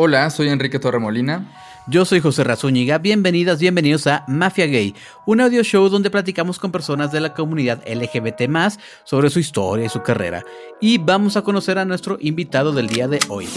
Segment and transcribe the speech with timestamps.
[0.00, 1.44] Hola, soy Enrique Torremolina.
[1.88, 4.94] Yo soy José Razúñiga, bienvenidas, bienvenidos a Mafia Gay,
[5.26, 8.48] un audio show donde platicamos con personas de la comunidad LGBT
[9.02, 10.44] sobre su historia y su carrera.
[10.80, 13.48] Y vamos a conocer a nuestro invitado del día de hoy.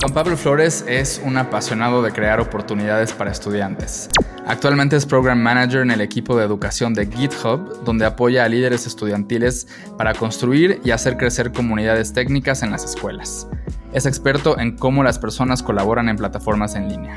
[0.00, 4.08] Juan Pablo Flores es un apasionado de crear oportunidades para estudiantes.
[4.46, 8.86] Actualmente es Program Manager en el equipo de educación de GitHub, donde apoya a líderes
[8.86, 13.48] estudiantiles para construir y hacer crecer comunidades técnicas en las escuelas.
[13.92, 17.16] Es experto en cómo las personas colaboran en plataformas en línea.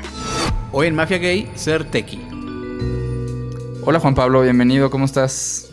[0.72, 2.18] Hoy en Mafia Gay, ser tequi.
[3.84, 5.70] Hola Juan Pablo, bienvenido, ¿cómo estás?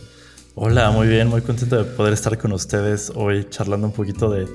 [0.55, 4.45] Hola, muy bien, muy contento de poder estar con ustedes hoy charlando un poquito de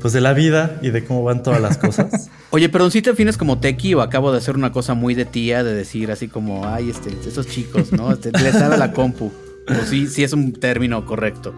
[0.00, 2.30] pues de la vida y de cómo van todas las cosas.
[2.50, 5.26] Oye, perdón, si te defines como tequi o acabo de hacer una cosa muy de
[5.26, 8.10] tía de decir así como, ay, este, esos chicos, ¿no?
[8.12, 9.30] Este, les sabe la compu.
[9.68, 11.54] O sí, sí es un término correcto.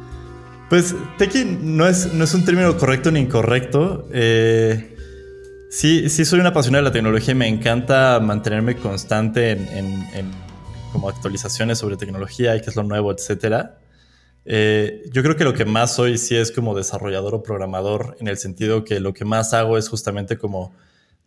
[0.74, 4.08] Pues tequi no es, no es un término correcto ni incorrecto.
[4.12, 4.90] Eh,
[5.70, 10.32] Sí, sí soy una apasionada de la tecnología y me encanta mantenerme constante en,
[10.92, 13.78] como actualizaciones sobre tecnología y qué es lo nuevo, etcétera.
[14.44, 18.26] Eh, yo creo que lo que más soy sí es como desarrollador o programador, en
[18.26, 20.74] el sentido que lo que más hago es justamente como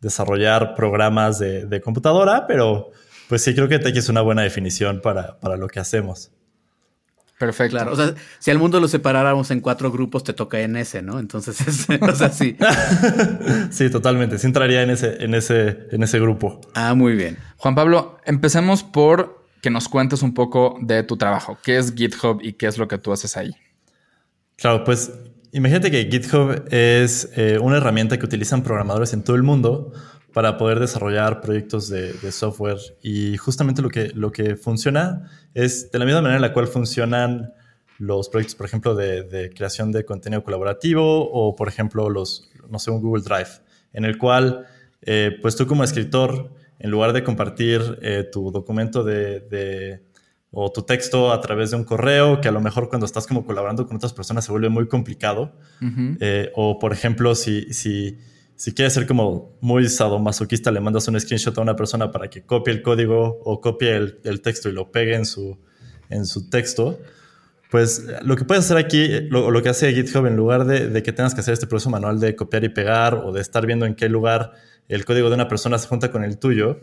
[0.01, 2.91] desarrollar programas de, computadora, pero
[3.29, 6.31] pues sí creo que Tech es una buena definición para, para lo que hacemos.
[7.37, 7.77] Perfecto.
[7.77, 11.03] Claro, o sea, si al mundo lo separáramos en cuatro grupos, te toca en ese,
[11.03, 11.19] ¿no?
[11.19, 11.59] Entonces,
[12.01, 12.57] o sea, sí.
[13.69, 14.39] sí, totalmente.
[14.39, 16.61] Sí entraría en ese, en ese, en ese grupo.
[16.73, 17.37] Ah, muy bien.
[17.57, 21.59] Juan Pablo, empecemos por que nos cuentes un poco de tu trabajo.
[21.63, 23.55] ¿Qué es GitHub y qué es lo que tú haces ahí?
[24.55, 25.11] Claro, pues
[25.51, 29.93] imagínate que GitHub es eh, una herramienta que utilizan programadores en todo el mundo
[30.37, 32.77] para poder desarrollar proyectos de, software.
[33.01, 36.67] Y justamente lo que, lo que funciona es de la misma manera en la cual
[36.67, 37.55] funcionan
[37.97, 42.91] los proyectos, por ejemplo, de, creación de contenido colaborativo o, por ejemplo, los, no sé,
[42.91, 43.49] un Google Drive,
[43.93, 44.67] en el cual,
[45.01, 50.03] eh, pues tú como escritor, en lugar de compartir eh, tu documento de,
[50.51, 53.43] o tu texto a través de un correo, que a lo mejor cuando estás como
[53.43, 55.55] colaborando con otras personas se vuelve muy complicado,
[56.19, 58.19] eh, o por ejemplo, si, si
[58.57, 62.41] si quieres ser como muy sadomasoquista, le mandas un screenshot a una persona para que
[62.41, 65.59] copie el código o copie el, texto y lo pegue en su,
[66.09, 66.99] en su texto.
[67.69, 71.13] Pues lo que puedes hacer aquí, lo, lo que hace GitHub, en lugar de, que
[71.13, 73.93] tengas que hacer este proceso manual de copiar y pegar o de estar viendo en
[73.93, 74.53] qué lugar
[74.87, 76.79] el código de una persona se junta con el tuyo,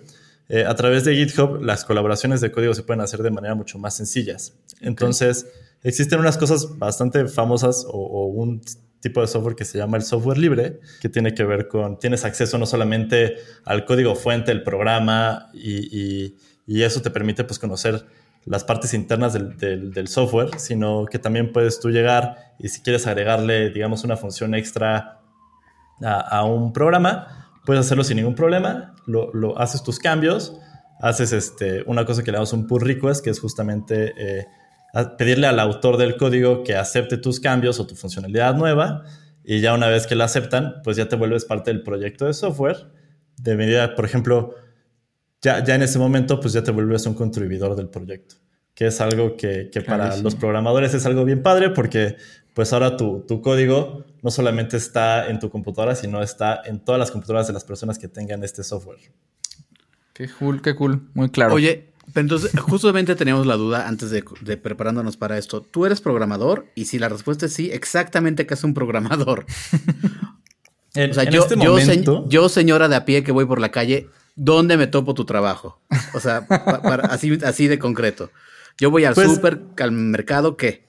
[0.48, 3.80] eh, a través de GitHub las colaboraciones de código se pueden hacer de manera mucho
[3.80, 4.54] más sencillas.
[4.80, 5.48] Entonces,
[5.84, 8.62] existen unas cosas bastante famosas o, un
[9.00, 12.24] tipo de software que se llama el software libre, que tiene que ver con, tienes
[12.24, 13.36] acceso no solamente
[13.66, 16.34] al código fuente del programa y,
[16.66, 18.06] eso te permite pues conocer
[18.46, 23.68] las partes internas del, software, sino que también puedes tú llegar y si quieres agregarle,
[23.70, 25.20] digamos, una función extra
[26.02, 30.58] a, un programa, puedes hacerlo sin ningún problema, lo, haces tus cambios,
[31.00, 34.14] haces este, una cosa que le damos un pull request, que es justamente...
[34.16, 34.46] Eh,
[35.16, 39.04] pedirle al autor del código que acepte tus cambios o tu funcionalidad nueva
[39.42, 42.32] y ya una vez que la aceptan, pues ya te vuelves parte del proyecto de
[42.32, 42.90] software.
[43.36, 44.54] De medida, por ejemplo,
[45.42, 48.36] ya, ya en ese momento, pues ya te vuelves un contribuidor del proyecto,
[48.74, 52.16] que es algo que, para los programadores es algo bien padre porque
[52.54, 56.98] pues ahora tu, tu, código no solamente está en tu computadora, sino está en todas
[56.98, 59.00] las computadoras de las personas que tengan este software.
[60.14, 61.54] Qué cool, qué cool, muy claro.
[61.54, 64.22] Oye, entonces, justamente teníamos la duda antes de,
[64.56, 65.62] preparándonos para esto.
[65.62, 66.66] ¿Tú eres programador?
[66.74, 69.44] Y si la respuesta es sí, exactamente qué es un programador.
[71.10, 74.76] o sea, yo, este yo, señora de a pie que voy por la calle, ¿dónde
[74.76, 75.80] me topo tu trabajo?
[76.14, 76.46] O sea,
[77.08, 78.30] así, así de concreto.
[78.78, 80.84] Yo voy al pues súper, al mercado, ¿qué?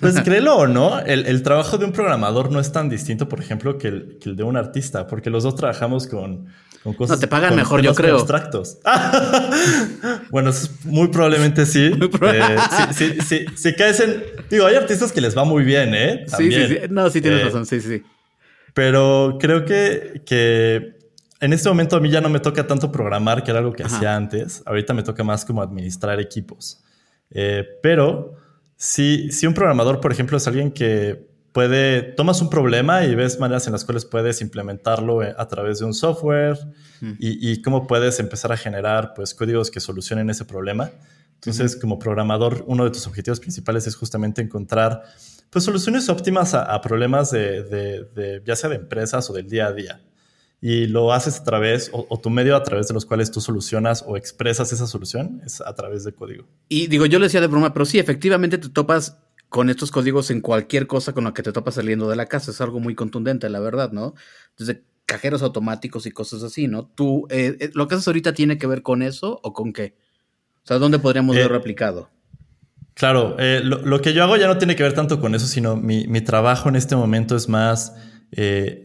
[0.00, 3.78] Pues créelo o no, el, trabajo de un programador no es tan distinto, por ejemplo,
[3.78, 6.46] que el, que el de un artista, porque los dos trabajamos con,
[6.86, 8.16] no, te pagan mejor, yo creo.
[8.16, 8.78] Abstractos.
[10.30, 10.50] bueno,
[10.84, 11.92] muy probablemente sí.
[12.22, 14.22] Eh, si caes en.
[14.50, 16.24] Digo, hay artistas que les va muy bien, ¿eh?
[16.36, 16.78] Sí, sí, sí.
[16.90, 18.02] No, sí tienes eh, razón, sí, sí.
[18.74, 20.96] Pero creo que, que
[21.40, 23.84] en este momento a mí ya no me toca tanto programar, que era algo que
[23.84, 24.62] hacía antes.
[24.66, 26.82] Ahorita me toca más como administrar equipos.
[27.30, 28.34] Eh, pero
[28.76, 31.25] si, si un programador, por ejemplo, es alguien que
[31.56, 35.78] puede, tomas un problema y ves maneras en las cuales puedes implementarlo eh, a través
[35.78, 36.58] de un software
[37.18, 40.90] y, cómo puedes empezar a generar pues códigos que solucionen ese problema.
[41.36, 45.04] Entonces, como programador, uno de tus objetivos principales es justamente encontrar
[45.48, 49.72] pues soluciones óptimas a, problemas de, de, ya sea de empresas o del día a
[49.72, 50.02] día.
[50.60, 53.40] Y lo haces a través, o, o, tu medio a través de los cuales tú
[53.40, 56.46] solucionas o expresas esa solución es a través de código.
[56.68, 59.16] Y digo, yo le decía de broma, pero sí, efectivamente te topas
[59.48, 62.50] con estos códigos en cualquier cosa con la que te topas saliendo de la casa.
[62.50, 64.14] Es algo muy contundente, la verdad, ¿no?
[64.58, 66.86] Desde cajeros automáticos y cosas así, ¿no?
[66.86, 69.94] Tú, eh, eh, ¿lo que haces ahorita tiene que ver con eso o con qué?
[70.64, 72.10] O sea, ¿dónde podríamos verlo aplicado?
[72.94, 76.06] Claro, lo, que yo hago ya no tiene que ver tanto con eso, sino mi,
[76.08, 77.94] mi trabajo en este momento es más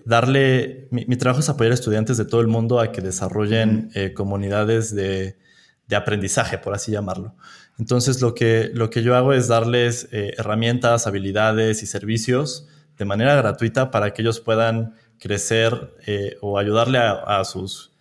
[0.05, 4.93] darle, mi, trabajo es apoyar a estudiantes de todo el mundo a que desarrollen comunidades
[4.93, 5.39] de,
[5.87, 7.35] de, aprendizaje, por así llamarlo.
[7.81, 12.67] Entonces, lo que, lo que yo hago es darles herramientas, habilidades y servicios
[13.01, 17.91] de manera gratuita para que ellos puedan crecer eh, o ayudarle a, sus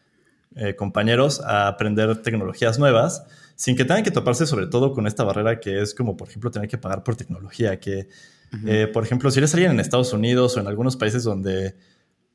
[0.57, 3.25] eh, compañeros a aprender tecnologías nuevas
[3.57, 6.51] sin que tengan que toparse sobre todo con esta barrera que es como, por ejemplo,
[6.51, 8.09] tener que pagar por tecnología, que,
[8.67, 11.77] eh, por ejemplo, si eres alguien en Estados Unidos o en algunos países donde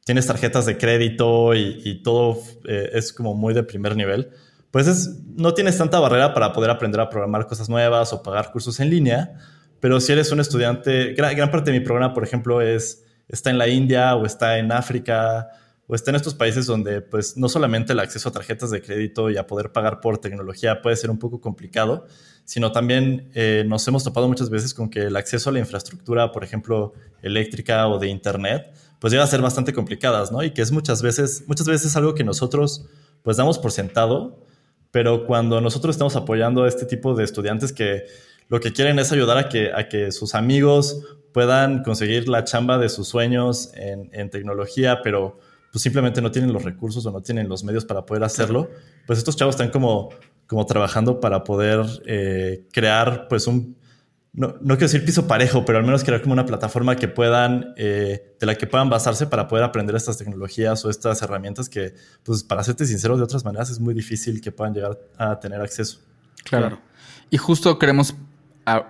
[0.03, 4.30] tienes tarjetas de crédito y, todo es como muy de primer nivel,
[4.75, 8.81] pues no tienes tanta barrera para poder aprender a programar cosas nuevas o pagar cursos
[8.81, 9.36] en línea,
[9.80, 13.57] pero si eres un estudiante, gran, parte de mi programa, por ejemplo, es, está en
[13.57, 15.48] la India o está en África
[15.88, 19.30] o está en estos países donde pues no solamente el acceso a tarjetas de crédito
[19.30, 22.06] y a poder pagar por tecnología puede ser un poco complicado,
[22.44, 26.33] sino también eh, nos hemos topado muchas veces con que el acceso a la infraestructura,
[26.33, 26.92] por ejemplo,
[27.22, 30.44] eléctrica o de internet, pues llega a ser bastante complicadas, ¿no?
[30.44, 32.89] Y que es muchas veces, muchas veces algo que nosotros
[33.24, 34.44] pues damos por sentado,
[34.95, 38.06] pero cuando nosotros estamos apoyando a este tipo de estudiantes que
[38.47, 41.01] lo que quieren es ayudar a que, a que sus amigos
[41.33, 45.38] puedan conseguir la chamba de sus sueños en, en, tecnología, pero
[45.69, 48.69] pues simplemente no tienen los recursos o no tienen los medios para poder hacerlo,
[49.06, 50.12] pues estos chavos están como,
[50.47, 53.75] como trabajando para poder eh, crear pues un,
[54.36, 57.74] no, no, quiero decir piso parejo, pero al menos crear como una plataforma que puedan,
[57.78, 61.96] eh, de la que puedan basarse para poder aprender estas tecnologías o estas herramientas que,
[62.24, 65.62] pues para serte sincero, de otras maneras es muy difícil que puedan llegar a tener
[65.62, 66.00] acceso.
[66.44, 66.80] Claro.
[67.30, 68.16] Y justo queremos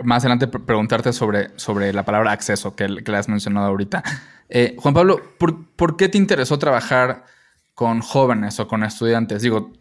[0.03, 4.03] más adelante preguntarte sobre, sobre la palabra acceso que, que le has mencionado ahorita.
[4.49, 7.25] Eh, Juan Pablo, ¿por, qué te interesó trabajar
[7.73, 9.41] con jóvenes o con estudiantes?
[9.41, 9.73] Digo,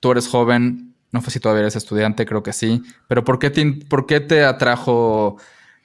[0.00, 3.50] tú eres joven, no sé si todavía eres estudiante, creo que sí, pero ¿por qué
[3.50, 5.36] te, por qué te atrajo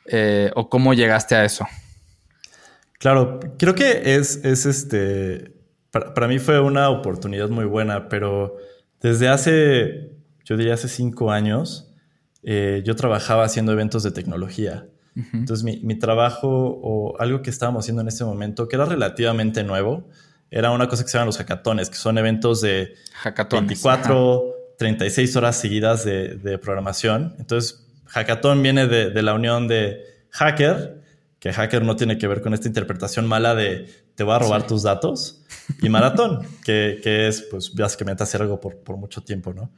[0.05, 1.67] eh, o cómo llegaste a eso?
[2.99, 5.53] Claro, creo que es, es este,
[5.91, 8.55] para, para, mí fue una oportunidad muy buena, pero
[9.01, 10.11] desde hace,
[10.43, 11.87] yo diría hace cinco años,
[12.49, 14.87] eh, yo trabajaba haciendo eventos de tecnología.
[15.33, 20.07] Entonces mi, trabajo o algo que estábamos haciendo en ese momento, que era relativamente nuevo,
[20.51, 22.93] era una cosa que se llaman los hackatones, que son eventos de
[23.51, 27.35] 24, 36 horas seguidas de, programación.
[27.39, 31.01] Entonces, hackathon viene de, la unión de hacker,
[31.39, 34.65] que hacker no tiene que ver con esta interpretación mala de te voy a robar
[34.65, 35.43] tus datos,
[35.81, 39.71] y maratón, que, es pues básicamente hacer algo por, por mucho tiempo, ¿no?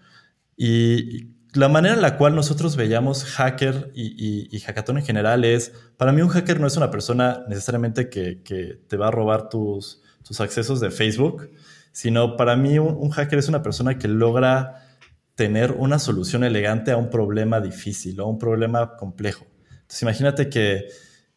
[0.56, 5.72] Y la manera en la cual nosotros veíamos hacker y, y, hackathon en general es,
[5.98, 8.42] para mí un hacker no es una persona necesariamente que,
[8.88, 11.50] te va a robar tus, tus, accesos de Facebook,
[11.92, 14.89] sino para mí un, hacker es una persona que logra
[15.40, 19.46] tener una solución elegante a un problema difícil o a un problema complejo.
[19.72, 20.90] Entonces imagínate que,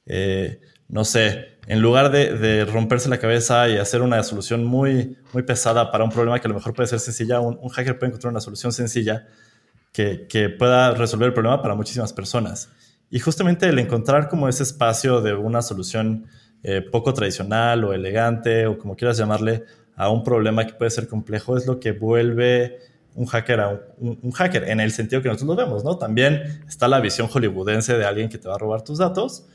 [0.07, 5.45] eh, no sé, en lugar de, romperse la cabeza y hacer una solución muy, muy
[5.45, 8.33] pesada para un problema que a lo mejor puede ser sencilla, un hacker puede encontrar
[8.33, 9.29] una solución sencilla
[9.93, 12.71] que, pueda resolver el problema para muchísimas personas.
[13.09, 16.27] Y justamente el encontrar como ese espacio de una solución
[16.65, 19.63] eh, poco tradicional o elegante o como quieras llamarle
[19.95, 24.33] a un problema que puede ser complejo es lo que vuelve un hacker a un,
[24.33, 25.99] hacker en el sentido que nosotros lo vemos, ¿no?
[25.99, 29.47] También está la visión hollywoodense de alguien que te va a robar tus datos,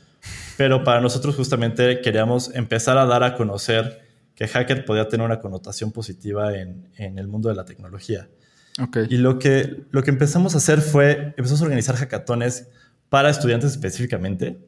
[0.56, 5.40] pero para nosotros justamente queríamos empezar a dar a conocer que hacker podía tener una
[5.40, 8.28] connotación positiva en, en el mundo de la tecnología.
[9.08, 12.68] Y lo que, lo que empezamos a hacer fue, empezamos a organizar hackatones
[13.08, 14.58] para estudiantes específicamente,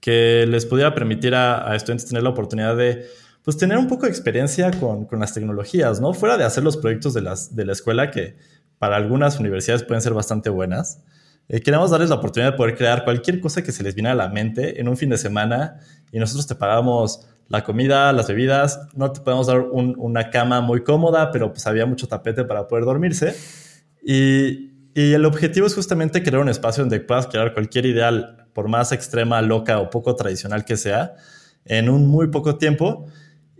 [0.00, 3.06] que les pudiera permitir a, estudiantes tener la oportunidad de
[3.44, 6.14] pues, tener un poco de experiencia con, con, las tecnologías, ¿no?
[6.14, 8.36] Fuera de hacer los proyectos de, las, de la escuela, que
[8.78, 11.02] para algunas universidades pueden ser bastante buenas.
[11.48, 14.14] Eh, queremos darles la oportunidad de poder crear cualquier cosa que se les viene a
[14.14, 15.80] la mente en un fin de semana
[16.10, 20.82] y nosotros te pagamos la comida, las bebidas, no te podemos dar una cama muy
[20.82, 23.36] cómoda, pero pues había mucho tapete para poder dormirse.
[24.02, 28.92] Y, el objetivo es justamente crear un espacio donde puedas crear cualquier ideal, por más
[28.92, 31.14] extrema, loca o poco tradicional que sea,
[31.64, 33.06] en un muy poco tiempo.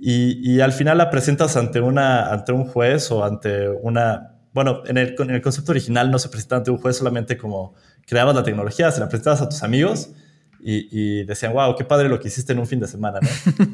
[0.05, 4.35] Y, al final la presentas ante, una, ante un juez o ante una...
[4.53, 7.75] Bueno, en el, en el concepto original no se presenta ante un juez solamente como
[8.05, 10.11] creabas la tecnología, se la presentabas a tus amigos
[10.59, 13.29] y, decían, wow, qué padre lo que hiciste en un fin de semana, ¿no?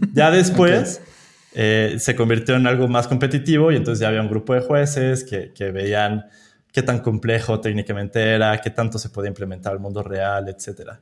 [0.13, 1.01] ya después
[1.55, 5.25] eh, se convirtió en algo más competitivo y entonces ya había un grupo de jueces
[5.25, 6.27] que, que, veían
[6.73, 11.01] qué tan complejo técnicamente era, qué tanto se podía implementar al mundo real, etcétera.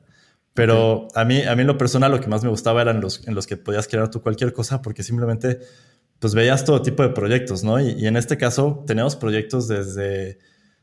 [0.57, 3.29] Pero a, mí, a mí en lo personal lo que más me gustaba eran los
[3.29, 5.61] en los que podías crear tú cualquier cosa porque simplemente
[6.19, 7.79] pues veías todo tipo de proyectos, ¿no?
[7.79, 10.39] Y, en este caso tenemos proyectos desde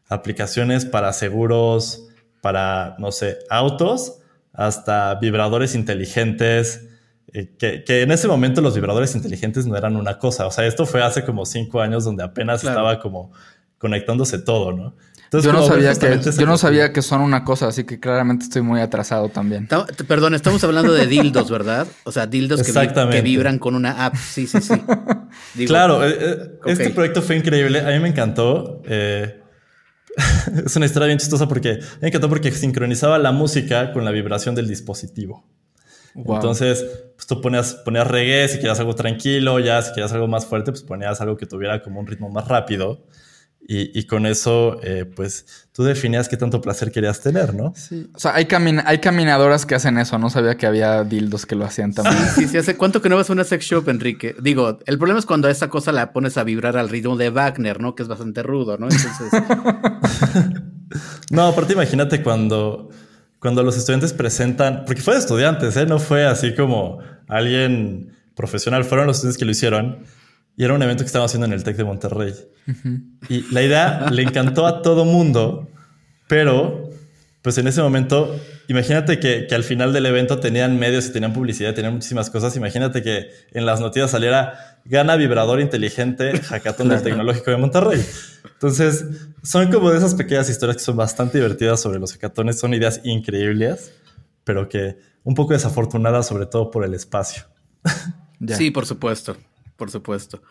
[0.07, 2.07] aplicaciones para seguros,
[2.39, 4.19] para, no sé, autos,
[4.53, 6.87] hasta vibradores inteligentes,
[7.33, 10.45] eh, que, en ese momento los vibradores inteligentes no eran una cosa.
[10.45, 13.31] O sea, esto fue hace como cinco años donde apenas estaba como
[13.79, 14.95] conectándose todo, ¿no?
[15.41, 18.61] Yo no, sabía que, yo no sabía que son una cosa, así que claramente estoy
[18.61, 19.67] muy atrasado también.
[20.07, 21.87] Perdón, estamos hablando de dildos, ¿verdad?
[22.03, 24.15] O sea, dildos que, vibran con una app.
[24.15, 24.73] Sí, sí, sí.
[25.65, 27.81] claro, eh, eh, este proyecto fue increíble.
[27.81, 28.81] A mí me encantó.
[28.85, 29.41] Eh,
[30.65, 34.55] es una historia bien chistosa porque me encantó porque sincronizaba la música con la vibración
[34.55, 35.45] del dispositivo.
[36.15, 36.85] Entonces,
[37.15, 40.71] pues tú ponías, ponías reggae si querías algo tranquilo, ya si querías algo más fuerte,
[40.71, 43.03] pues ponías algo que tuviera como un ritmo más rápido.
[43.65, 47.73] Y, con eso, eh, pues tú definías qué tanto placer querías tener, ¿no?
[47.77, 48.09] Sí.
[48.13, 48.45] O sea, hay,
[48.85, 50.19] hay caminadoras que hacen eso.
[50.19, 52.17] No sabía que había dildos que lo hacían también.
[52.35, 54.35] Sí, sí, ¿Hace cuánto que no vas a una sex shop, Enrique?
[54.41, 57.79] Digo, el problema es cuando esa cosa la pones a vibrar al ritmo de Wagner,
[57.79, 57.95] ¿no?
[57.95, 58.87] Que es bastante rudo, ¿no?
[58.89, 59.31] Entonces.
[61.31, 62.89] no, aparte, imagínate cuando,
[63.39, 64.83] cuando los estudiantes presentan.
[64.85, 65.85] Porque fue de estudiantes, ¿eh?
[65.85, 68.83] No fue así como alguien profesional.
[68.83, 70.03] Fueron los estudiantes que lo hicieron
[70.55, 72.33] y era un evento que estábamos haciendo en el TEC de Monterrey.
[73.27, 75.69] Y la idea le encantó a todo mundo,
[76.27, 76.89] pero
[77.41, 81.73] pues en ese momento, imagínate que, al final del evento tenían medios y tenían publicidad,
[81.73, 82.55] tenían muchísimas cosas.
[82.55, 88.05] Imagínate que en las noticias saliera gana vibrador inteligente hackathon del Tecnológico de Monterrey.
[88.53, 89.05] Entonces,
[89.41, 92.59] son como de esas pequeñas historias que son bastante divertidas sobre los hackatones.
[92.59, 93.91] Son ideas increíbles,
[94.43, 97.43] pero que un poco desafortunadas, sobre todo por el espacio.
[98.47, 99.35] Sí, por supuesto
[99.83, 100.41] por supuesto.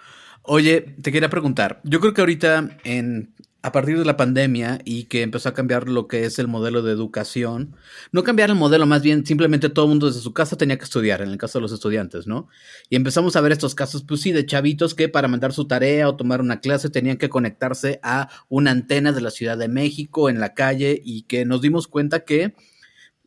[0.42, 5.04] Oye, te quería preguntar, yo creo que ahorita en a partir de la pandemia y
[5.04, 7.74] que empezó a cambiar lo que es el modelo de educación,
[8.10, 10.84] no cambiar el modelo, más bien simplemente todo el mundo desde su casa tenía que
[10.84, 12.48] estudiar, en el caso de los estudiantes, ¿no?
[12.90, 16.08] Y empezamos a ver estos casos, pues sí, de chavitos que para mandar su tarea
[16.08, 20.28] o tomar una clase tenían que conectarse a una antena de la Ciudad de México
[20.28, 22.54] en la calle y que nos dimos cuenta que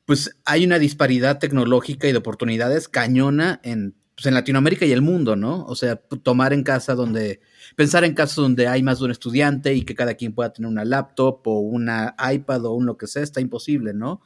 [0.05, 5.01] pues hay una disparidad tecnológica y de oportunidades cañona en pues, en Latinoamérica y el
[5.01, 5.65] mundo, ¿no?
[5.65, 7.41] O sea, tomar en casa donde,
[7.75, 10.69] pensar en casos donde hay más de un estudiante y que cada quien pueda tener
[10.69, 14.21] una laptop o una iPad o un lo que sea, está imposible, ¿no?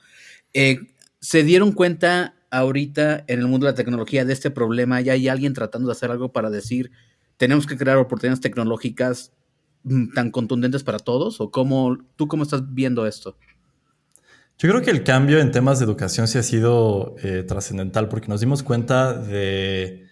[0.53, 0.79] Eh,
[1.19, 5.01] ¿Se dieron cuenta ahorita en el mundo de la tecnología de este problema?
[5.01, 6.91] ¿Ya hay alguien tratando de hacer algo para decir,
[7.37, 9.33] tenemos que crear oportunidades tecnológicas
[9.83, 11.41] mm, tan contundentes para todos?
[11.41, 13.35] ¿O cómo, tú cómo estás viendo esto?
[14.61, 18.27] Yo creo que el cambio en temas de educación sí ha sido eh, trascendental porque
[18.27, 20.05] nos dimos cuenta de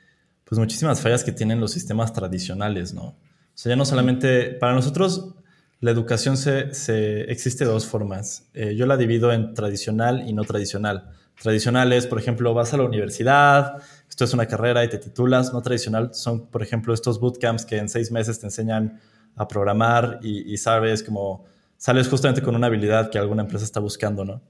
[0.46, 3.08] pues, muchísimas fallas que tienen los sistemas tradicionales, ¿no?
[3.08, 3.16] O
[3.54, 5.36] sea, ya no solamente, para nosotros
[5.82, 8.48] la educación se, se existe de dos formas.
[8.54, 11.12] Eh, yo la divido en tradicional y no tradicional.
[11.42, 15.52] Tradicional es, por ejemplo, vas a la universidad, esto es una carrera y te titulas.
[15.52, 19.02] No tradicional son, por ejemplo, estos bootcamps que en seis meses te enseñan
[19.36, 23.80] a programar y, y sabes como sales justamente con una habilidad que alguna empresa está
[23.80, 24.42] buscando, ¿no?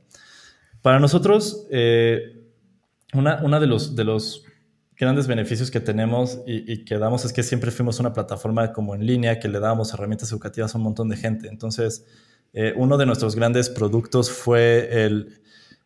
[0.81, 2.43] Para nosotros, eh,
[3.13, 4.43] una, de, los, de los
[4.95, 9.05] grandes beneficios que tenemos y, que damos es que siempre fuimos una plataforma como en
[9.05, 11.47] línea que le dábamos herramientas educativas a un montón de gente.
[11.47, 12.05] Entonces,
[12.53, 15.41] eh, uno de nuestros grandes productos fue el,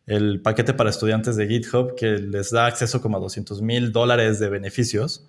[0.06, 4.38] el, paquete para estudiantes de GitHub que les da acceso como a 200 mil dólares
[4.38, 5.26] de beneficios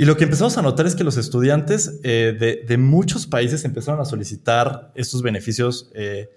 [0.00, 4.00] y lo que empezamos a notar es que los estudiantes eh, de, muchos países empezaron
[4.00, 6.30] a solicitar estos beneficios eh,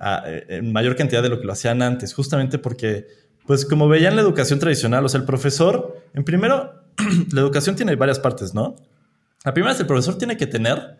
[0.00, 3.06] eh, en mayor cantidad de lo que lo hacían antes, justamente porque,
[3.46, 6.82] pues como veían la educación tradicional, o sea, el profesor, en primero,
[7.32, 8.74] la educación tiene varias partes, ¿no?
[9.44, 10.96] La primera es el profesor tiene que tener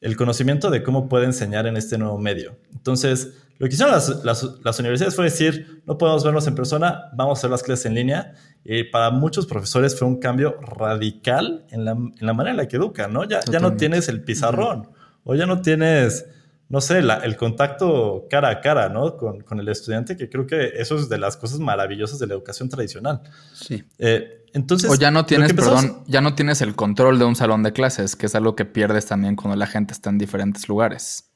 [0.00, 2.56] el conocimiento de cómo puede enseñar en este nuevo medio.
[2.72, 3.30] Entonces,
[3.62, 7.50] lo que hicieron las, universidades fue decir, no podemos vernos en persona, vamos a hacer
[7.50, 8.34] las clases en línea.
[8.64, 13.12] Y para muchos profesores fue un cambio radical en la, manera en la que educan,
[13.12, 13.22] ¿no?
[13.22, 14.88] Ya, ya no tienes el pizarrón
[15.22, 16.26] o ya no tienes,
[16.68, 19.16] no sé, el contacto cara a cara, ¿no?
[19.16, 22.68] Con, el estudiante, que creo que eso es de las cosas maravillosas de la educación
[22.68, 23.20] tradicional.
[23.52, 23.84] Sí.
[24.00, 27.62] Eh, entonces, o ya no tienes, perdón, ya no tienes el control de un salón
[27.62, 31.31] de clases, que es algo que pierdes también cuando la gente está en diferentes lugares.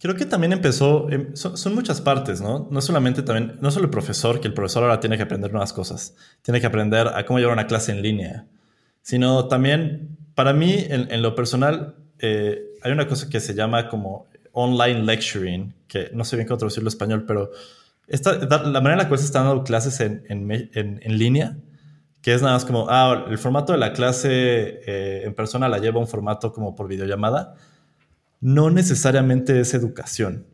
[0.00, 2.68] Creo que también empezó, em, son, muchas partes, ¿no?
[2.70, 5.72] No solamente también, no solo el profesor, que el profesor ahora tiene que aprender nuevas
[5.72, 8.46] cosas, tiene que aprender a cómo llevar una clase en línea,
[9.02, 14.26] sino también, para mí, en, lo personal, eh, hay una cosa que se llama como
[14.52, 17.50] online lecturing, que no sé bien cómo traducirlo en español, pero
[18.06, 21.56] esta, la manera en la cual se están dando clases en, en, línea,
[22.22, 25.78] que es nada más como, ah, el formato de la clase eh, en persona la
[25.78, 27.56] lleva un formato como por videollamada
[28.40, 30.46] no necesariamente es educación.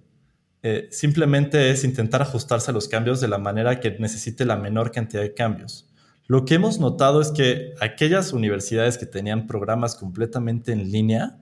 [0.63, 4.93] Eh, simplemente es intentar ajustarse a los cambios de la manera que necesite la menor
[4.93, 5.91] cantidad de cambios.
[6.27, 11.37] lo que hemos notado es que aquellas universidades que tenían programas completamente en línea,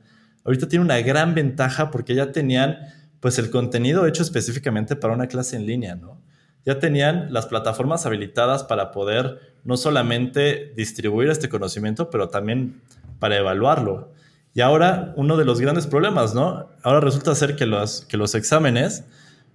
[0.44, 2.78] ahorita tienen una gran ventaja porque ya tenían
[3.20, 6.20] pues el contenido hecho específicamente para una clase en línea, ¿no?
[6.64, 12.80] Ya tenían las plataformas habilitadas para poder no solamente distribuir este conocimiento, pero también
[13.20, 14.12] para evaluarlo.
[14.54, 16.68] Y ahora uno de los grandes problemas, ¿no?
[16.82, 19.04] Ahora resulta ser que los, que los exámenes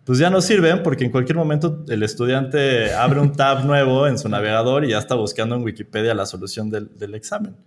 [0.07, 4.17] pues ya no sirven porque en cualquier momento el estudiante abre un tab nuevo en
[4.17, 7.57] su navegador y ya está buscando en Wikipedia la solución del, examen.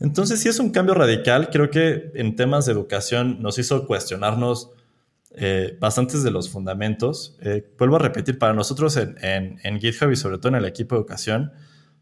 [0.00, 1.50] Entonces, si es un cambio radical.
[1.50, 4.70] Creo que en temas de educación nos hizo cuestionarnos
[5.32, 7.36] eh, bastantes de los fundamentos.
[7.42, 10.94] Eh, vuelvo a repetir, para nosotros en, en, GitHub y sobre todo en el equipo
[10.94, 11.52] de educación,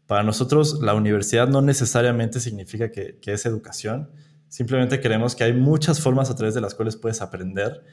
[0.05, 4.09] para nosotros la universidad no necesariamente significa que, que es educación.
[4.49, 7.83] Simplemente creemos que hay muchas formas a través de las cuales puedes aprender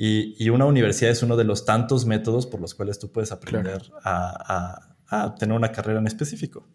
[0.00, 3.82] y, una universidad es uno de los tantos métodos por los cuales tú puedes aprender
[4.04, 4.94] a,
[5.40, 6.68] tener una carrera en específico.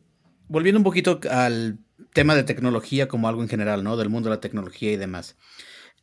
[0.50, 1.80] Volviendo un poquito al
[2.12, 3.96] tema de tecnología como algo en general, ¿no?
[3.96, 5.38] Del mundo de la tecnología y demás.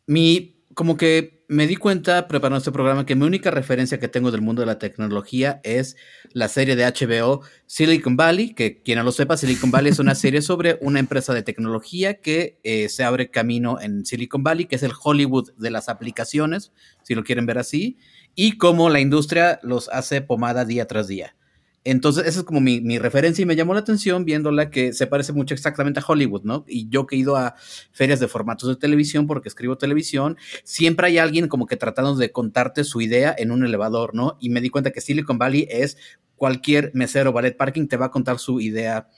[0.07, 4.31] Mi como que me di cuenta preparando este programa que mi única referencia que tengo
[4.31, 5.97] del mundo de la tecnología es
[6.33, 10.15] la serie de HBO Silicon Valley, que quien no lo sepa, Silicon Valley es una
[10.15, 14.77] serie sobre una empresa de tecnología que eh, se abre camino en Silicon Valley, que
[14.77, 16.71] es el Hollywood de las aplicaciones,
[17.03, 17.99] si lo quieren ver así,
[18.37, 21.35] y cómo la industria los hace pomada día tras día.
[21.83, 25.33] Entonces, esa es como mi, referencia y me llamó la atención viéndola que se parece
[25.33, 26.65] mucho exactamente a Hollywood, ¿no?
[26.69, 27.55] Y yo que he ido a
[27.91, 32.33] ferias de formatos de televisión porque escribo televisión, siempre hay alguien como que tratando de
[32.33, 34.37] contarte su idea en un elevador, ¿no?
[34.41, 35.97] Y me di cuenta que Silicon Valley es
[36.37, 39.09] cualquier mesero ballet parking te va a contar su idea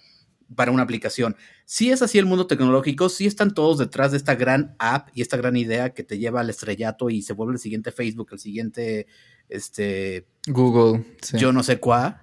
[0.54, 1.37] para una aplicación.
[1.64, 5.23] Si es así el mundo tecnológico, sí están todos detrás de esta gran app y
[5.23, 8.38] esta gran idea que te lleva al estrellato y se vuelve el siguiente Facebook, el
[8.38, 9.07] siguiente,
[9.49, 10.26] este...
[10.47, 11.04] Google.
[11.33, 12.21] Yo no sé cuál.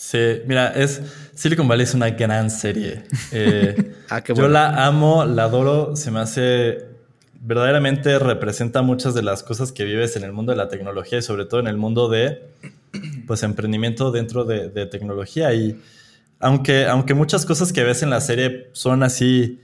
[0.00, 1.02] Sí, mira, es
[1.34, 3.02] Silicon Valley es una gran serie.
[3.32, 6.86] Eh, ah, yo la amo, la adoro, se me hace
[7.38, 11.22] verdaderamente representa muchas de las cosas que vives en el mundo de la tecnología y
[11.22, 12.48] sobre todo en el mundo de
[13.26, 15.52] pues emprendimiento dentro de, tecnología.
[15.52, 15.78] Y
[16.38, 19.60] aunque, aunque muchas cosas que ves en la serie son así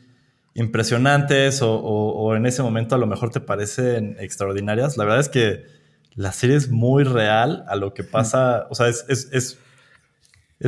[0.53, 5.65] impresionantes o, en ese momento a lo mejor te parecen extraordinarias, la verdad es que
[6.15, 9.59] la serie es muy real a lo que pasa, o sea, es, es es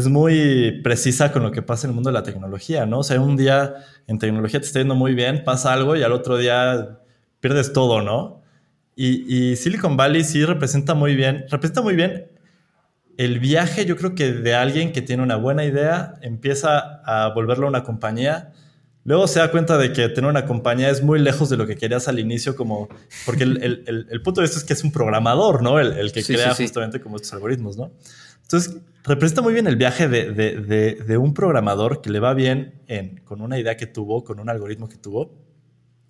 [0.08, 3.00] muy precisa con lo que pasa en el mundo de la tecnología, ¿no?
[3.00, 3.74] O sea, un día
[4.06, 7.00] en tecnología te está yendo muy bien, pasa algo y al otro día
[7.40, 8.42] pierdes todo, ¿no?
[9.00, 12.26] Y, Silicon Valley sí representa muy bien, representa muy bien
[13.16, 17.68] el viaje, yo creo que de alguien que tiene una buena idea, empieza a volverlo
[17.68, 18.52] una compañía,
[19.04, 21.76] luego se da cuenta de que tener una compañía es muy lejos de lo que
[21.76, 22.88] querías al inicio, como,
[23.24, 25.78] porque el, punto de esto es que es un programador, ¿no?
[25.78, 27.92] El, que crea justamente como estos algoritmos, ¿no?
[28.42, 28.76] Entonces,
[29.08, 32.82] representa muy bien el viaje de, un programador que le va bien
[33.24, 35.36] con una idea que tuvo, con un algoritmo que tuvo,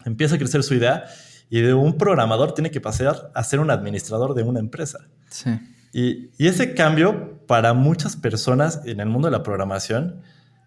[0.04, 1.04] empieza a crecer su idea
[1.50, 5.08] y de un programador tiene que pasar a ser un administrador de una empresa.
[5.30, 5.50] Sí.
[5.92, 10.20] Y, ese cambio para muchas personas en el mundo de la programación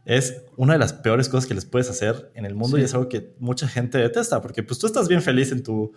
[0.05, 2.93] es una de las peores cosas que les puedes hacer en el mundo y es
[2.95, 5.93] algo que mucha gente detesta, porque pues tú estás bien feliz en tu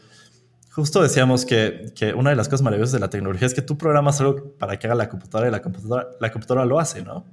[0.75, 3.79] Justo decíamos que, que, una de las cosas maravillosas de la tecnología es que tú
[3.79, 7.25] programas algo para que haga la computadora y la computadora, la computadora lo hace, ¿no?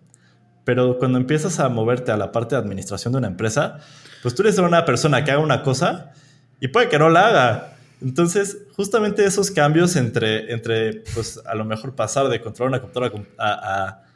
[0.64, 3.80] Pero cuando empiezas a moverte a la parte de administración de una empresa,
[4.22, 6.12] pues tú eres una persona que haga una cosa
[6.60, 7.74] y puede que no la haga.
[8.00, 13.12] Entonces, justamente esos cambios entre, entre pues a lo mejor pasar de controlar una computadora
[13.40, 14.11] a a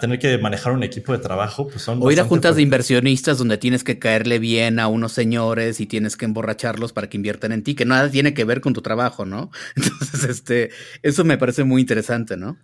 [0.00, 1.98] tener que manejar un equipo de trabajo, pues son...
[2.00, 5.86] O ir a juntas de inversionistas donde tienes que caerle bien a unos señores y
[5.86, 8.82] tienes que emborracharlos para que inviertan en ti, que nada tiene que ver con tu
[8.82, 9.50] trabajo, ¿no?
[9.76, 10.70] Entonces, este,
[11.02, 12.56] eso me parece muy interesante, ¿no?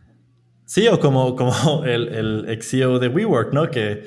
[0.66, 3.72] Sí, o como, como el, el ex CEO de WeWork, ¿no?
[3.72, 4.04] Que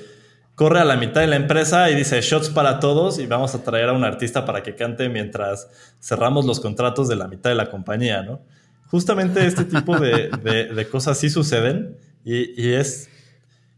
[0.56, 3.64] corre a la mitad de la empresa y dice shots para todos y vamos a
[3.64, 5.68] traer a un artista para que cante mientras
[6.00, 8.40] cerramos los contratos de la mitad de la compañía, ¿no?
[8.88, 10.30] Justamente este tipo de,
[10.74, 13.10] de cosas sí suceden y, es,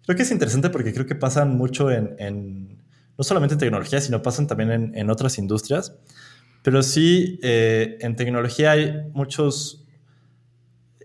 [0.05, 2.84] creo que es interesante porque creo que pasan mucho en,
[3.17, 5.95] no solamente en tecnología, sino pasan también en, otras industrias.
[6.62, 9.81] Pero sí, eh, en tecnología hay muchos...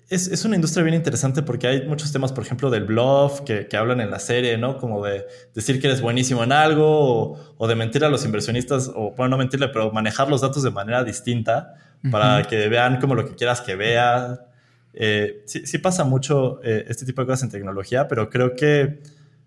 [0.08, 3.68] Es, es, una industria bien interesante porque hay muchos temas, por ejemplo, del bluff que,
[3.68, 4.76] que hablan en la serie, ¿no?
[4.76, 5.24] Como de
[5.54, 9.28] decir que eres buenísimo en algo o, o, de mentir a los inversionistas, o bueno,
[9.28, 11.74] no mentirle, pero manejar los datos de manera distinta
[12.10, 14.49] para que vean como lo que quieras que vea.
[14.92, 19.02] Eh, sí, pasa mucho eh, este tipo de cosas en tecnología, pero creo que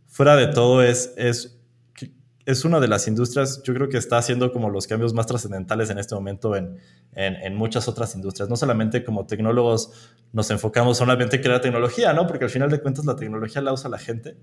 [0.07, 1.59] fuera de todo es, es,
[2.45, 5.89] es una de las industrias, yo creo que está haciendo como los cambios más trascendentales
[5.89, 6.79] en este momento en,
[7.15, 8.49] en, muchas otras industrias.
[8.49, 9.91] No solamente como tecnólogos
[10.31, 12.27] nos enfocamos solamente en crear tecnología, ¿no?
[12.27, 14.37] Porque al final de cuentas la tecnología la usa la gente.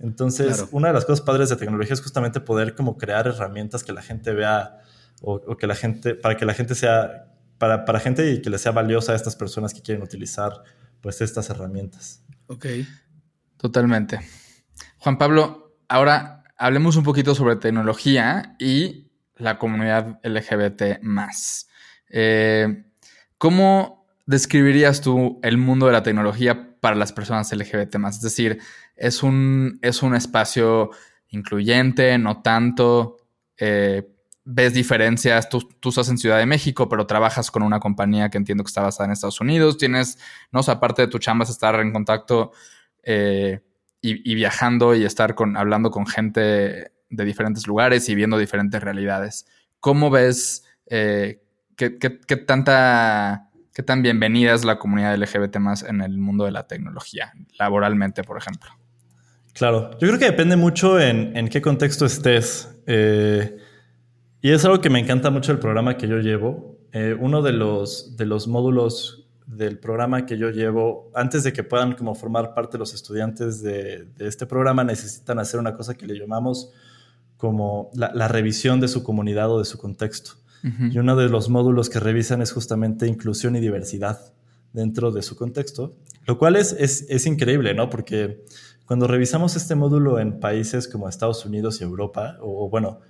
[0.00, 3.92] Entonces, una de las cosas padres de tecnología es justamente poder como crear herramientas que
[3.92, 4.80] la gente vea
[5.20, 7.29] o, que la gente, para que la gente sea,
[7.60, 10.64] para, para gente y que le sea valiosa a estas personas que quieren utilizar
[11.02, 12.24] pues estas herramientas.
[12.46, 12.66] Ok.
[13.58, 14.18] Totalmente.
[14.96, 21.68] Juan Pablo, ahora hablemos un poquito sobre tecnología y la comunidad LGBT más.
[22.08, 22.84] Eh,
[23.36, 28.16] ¿Cómo describirías tú el mundo de la tecnología para las personas LGBT más?
[28.16, 28.58] Es decir,
[28.96, 30.92] ¿es un, es un espacio
[31.28, 33.18] incluyente, no tanto?
[33.58, 34.08] Eh,
[34.44, 35.48] ¿Ves diferencias?
[35.48, 38.82] Tú, estás en Ciudad de México, pero trabajas con una compañía que entiendo que está
[38.82, 39.76] basada en Estados Unidos.
[39.76, 40.18] Tienes,
[40.50, 42.52] no sé, aparte de tu chamba, estar en contacto
[43.02, 43.60] eh,
[44.00, 49.46] y, viajando y estar con, hablando con gente de diferentes lugares y viendo diferentes realidades.
[49.78, 51.42] ¿Cómo ves eh,
[51.76, 51.90] qué,
[52.46, 57.32] tanta, qué tan bienvenida es la comunidad LGBT más en el mundo de la tecnología,
[57.58, 58.70] laboralmente, por ejemplo?
[59.52, 62.74] Claro, yo creo que depende mucho en, qué contexto estés.
[62.86, 63.56] Eh,
[64.42, 66.78] y es algo que me encanta mucho del programa que yo llevo.
[66.92, 71.64] Eh, uno de los, de los módulos del programa que yo llevo, antes de que
[71.64, 76.06] puedan como formar parte de los estudiantes de, este programa, necesitan hacer una cosa que
[76.06, 76.70] le llamamos
[77.36, 80.32] como la, revisión de su comunidad o de su contexto.
[80.62, 84.34] Y uno de los módulos que revisan es justamente inclusión y diversidad
[84.74, 87.88] dentro de su contexto, lo cual es, es, increíble, ¿no?
[87.88, 88.44] Porque
[88.86, 93.00] cuando revisamos este módulo en países como Estados Unidos y Europa, o, bueno,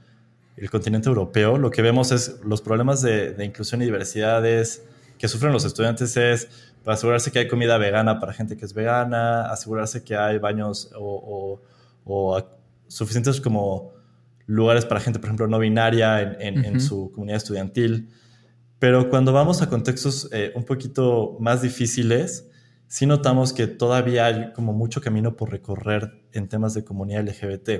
[0.56, 4.82] el continente europeo, lo que vemos es los problemas de, de inclusión y diversidad es
[5.18, 6.48] que sufren los estudiantes es
[6.82, 10.90] para asegurarse que hay comida vegana para gente que es vegana, asegurarse que hay baños
[10.96, 11.60] o,
[12.88, 13.92] suficientes como
[14.46, 18.08] lugares para gente, por ejemplo, no binaria en, su comunidad estudiantil.
[18.78, 22.48] Pero cuando vamos a contextos eh, un poquito más difíciles,
[22.88, 27.70] sí notamos que todavía hay como mucho camino por recorrer en temas de comunidad LGBT.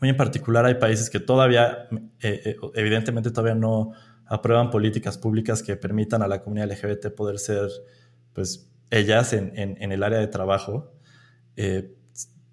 [0.00, 1.88] Muy en particular hay países que todavía,
[2.20, 3.92] eh, eh, evidentemente todavía no,
[4.30, 7.68] aprueban políticas públicas que permitan a la comunidad LGBT poder ser,
[8.32, 10.92] pues, ellas en, el área de trabajo.
[11.56, 11.96] Eh,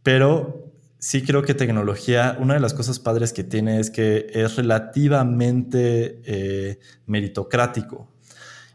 [0.01, 4.55] pero sí creo que tecnología, una de las cosas padres que tiene es que es
[4.55, 8.12] relativamente eh, meritocrático.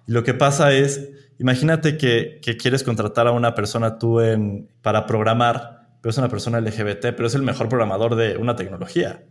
[0.06, 5.06] Y lo que pasa es, imagínate que, quieres contratar a una persona tú en, para
[5.06, 9.22] programar, pero es una persona LGBT, pero es el mejor programador de una tecnología.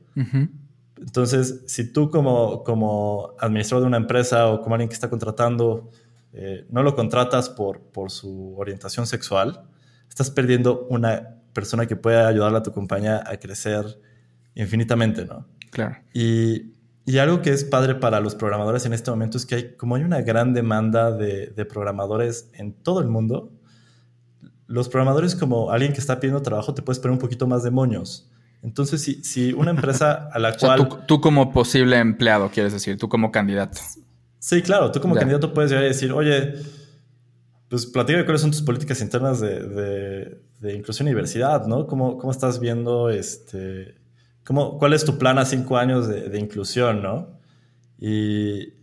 [0.97, 5.89] Entonces, si tú como, como administrador de una empresa o como alguien que está contratando,
[6.31, 9.63] eh, no lo contratas por, por su orientación sexual,
[10.07, 13.99] estás perdiendo una persona que puede ayudarle a tu compañía a crecer
[14.55, 15.45] infinitamente, ¿no?
[15.71, 15.97] Claro.
[16.13, 16.71] Y,
[17.05, 19.95] y, algo que es padre para los programadores en este momento es que hay, como
[19.95, 23.51] hay una gran demanda de, de programadores en todo el mundo,
[24.71, 27.71] los programadores como alguien que está pidiendo trabajo te puedes poner un poquito más de
[27.71, 28.29] moños.
[28.63, 30.88] Entonces, si, si una empresa a la cual...
[31.05, 33.79] Tú, como posible empleado, quieres decir, tú como candidato.
[34.39, 36.53] Sí, claro, tú como candidato puedes llegar y decir, oye,
[37.67, 40.41] pues platícame cuáles son tus políticas internas de,
[40.75, 41.88] inclusión y diversidad, ¿no?
[41.88, 43.95] ¿Cómo, cómo estás viendo este...
[44.43, 47.39] Cómo, ¿Cuál es tu plan a cinco años de, inclusión, no?
[47.99, 48.73] Y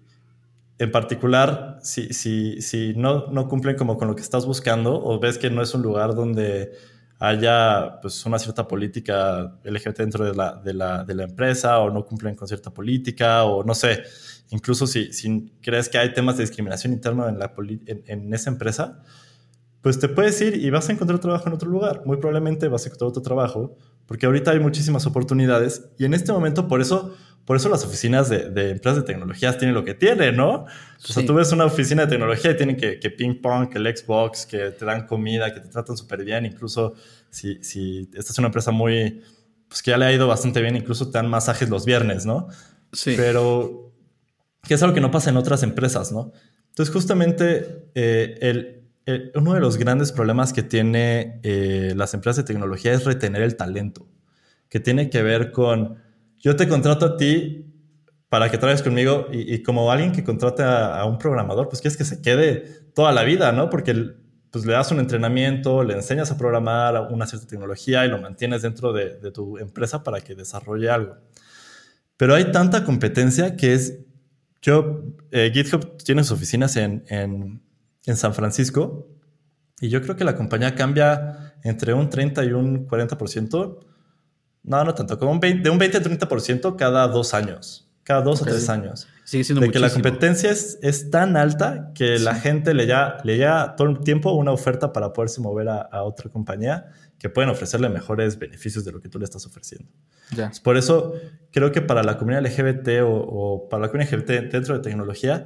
[0.79, 5.19] en particular, si, si, si no, no cumplen como con lo que estás buscando o
[5.19, 6.73] ves que no es un lugar donde
[7.19, 11.91] haya pues, una cierta política LGBT dentro de la, de, la, de la, empresa o
[11.91, 14.05] no cumplen con cierta política o no sé,
[14.51, 17.53] incluso si, si crees que hay temas de discriminación interna en, la
[17.87, 19.03] en, en, esa empresa,
[19.83, 22.03] pues te puedes ir y vas a encontrar trabajo en otro lugar.
[22.05, 26.33] Muy probablemente vas a encontrar otro trabajo porque ahorita hay muchísimas oportunidades y en este
[26.33, 27.17] momento por eso
[27.49, 30.67] por eso las oficinas de, de, empresas de tecnologías tienen lo que tienen, ¿no?
[30.67, 33.79] O sea, tú ves una oficina de tecnología y tienen que, que ping pong, que
[33.79, 36.45] el Xbox, que te dan comida, que te tratan súper bien.
[36.45, 36.93] Incluso
[37.31, 39.23] si, si esta es una empresa muy,
[39.67, 42.49] pues que ya le ha ido bastante bien, incluso te dan masajes los viernes, ¿no?
[42.93, 43.15] Sí.
[43.17, 43.95] Pero
[44.65, 46.33] que es algo que no pasa en otras empresas, ¿no?
[46.69, 52.53] Entonces, justamente eh, el, uno de los grandes problemas que tiene eh, las empresas de
[52.53, 54.07] tecnología es retener el talento,
[54.69, 56.07] que tiene que ver con
[56.38, 57.64] yo te contrato a ti
[58.29, 62.05] para que traes conmigo y, como alguien que contrata a, un programador, pues quieres que
[62.05, 63.70] se quede toda la vida, ¿no?
[63.70, 64.14] Porque
[64.51, 68.62] pues le das un entrenamiento, le enseñas a programar una cierta tecnología y lo mantienes
[68.62, 71.16] dentro de, tu empresa para que desarrolle algo.
[72.16, 73.98] Pero hay tanta competencia que es,
[74.61, 77.62] yo, eh, GitHub tiene sus oficinas en, en,
[78.05, 79.09] en San Francisco
[79.81, 83.88] y yo creo que la compañía cambia entre un 30 y un 40%
[84.62, 88.23] no, no tanto, como un 20, de un 20 a 30% cada dos años, cada
[88.23, 89.07] dos o tres años.
[89.25, 93.18] Sigue siendo de que la competencia es, es tan alta que la gente le ya
[93.25, 96.87] le ya todo el tiempo una oferta para poderse mover a, otra compañía
[97.18, 99.90] que pueden ofrecerle mejores beneficios de lo que tú le estás ofreciendo.
[100.62, 101.14] Por eso
[101.53, 105.44] creo que para la comunidad LGBT o, o, para la comunidad LGBT dentro de tecnología,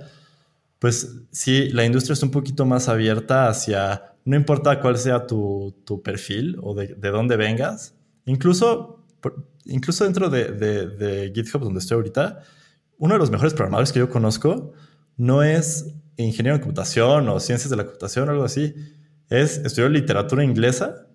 [0.83, 5.77] pues sí, la industria es un poquito más abierta hacia, no importa cuál sea tu,
[5.85, 7.95] tu perfil o de, de, dónde vengas,
[8.25, 9.02] incluso,
[9.65, 12.41] incluso dentro de, de, de GitHub donde estoy ahorita,
[12.99, 14.73] uno de los mejores programadores que yo conozco
[15.17, 18.75] no es ingeniero en computación o ciencias de la computación o algo así.
[19.29, 21.07] Es, estudió literatura inglesa,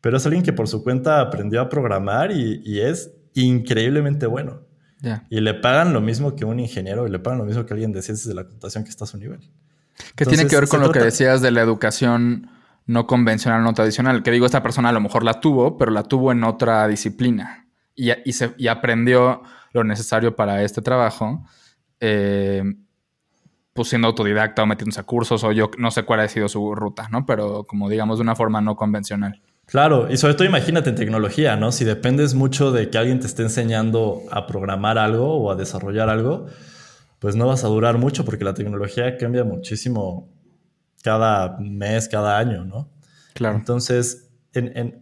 [0.00, 4.62] pero es alguien que por su cuenta aprendió a programar y, es increíblemente bueno.
[5.28, 7.92] Y le pagan lo mismo que un ingeniero y le pagan lo mismo que alguien
[7.92, 9.40] de ciencias de la computación que está a su nivel.
[10.16, 12.48] ¿Qué tiene que ver con lo que decías de la educación
[12.86, 14.22] no convencional, no tradicional.
[14.22, 17.66] Que digo, esta persona a lo mejor la tuvo, pero la tuvo en otra disciplina
[17.94, 19.42] y, y, se, y aprendió
[19.72, 21.44] lo necesario para este trabajo,
[22.00, 22.62] eh,
[23.72, 26.74] pues siendo autodidacta o metiéndose a cursos o yo no sé cuál ha sido su
[26.74, 27.26] ruta, ¿no?
[27.26, 29.42] Pero como digamos de una forma no convencional.
[29.66, 31.72] Claro, y sobre todo imagínate en tecnología, ¿no?
[31.72, 36.08] Si dependes mucho de que alguien te esté enseñando a programar algo o a desarrollar
[36.10, 36.46] algo,
[37.18, 40.28] pues no vas a durar mucho porque la tecnología cambia muchísimo
[41.04, 42.88] cada mes, cada año, ¿no?
[43.34, 43.56] Claro.
[43.56, 44.30] Entonces,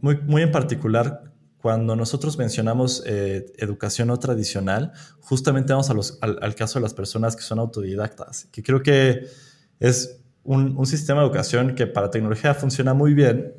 [0.01, 1.23] muy, muy en particular,
[1.59, 6.93] cuando nosotros mencionamos eh, educación no tradicional, justamente vamos a los, al, caso de las
[6.93, 9.29] personas que son autodidactas, que creo que
[9.79, 13.55] es un, sistema de educación que para tecnología funciona muy bien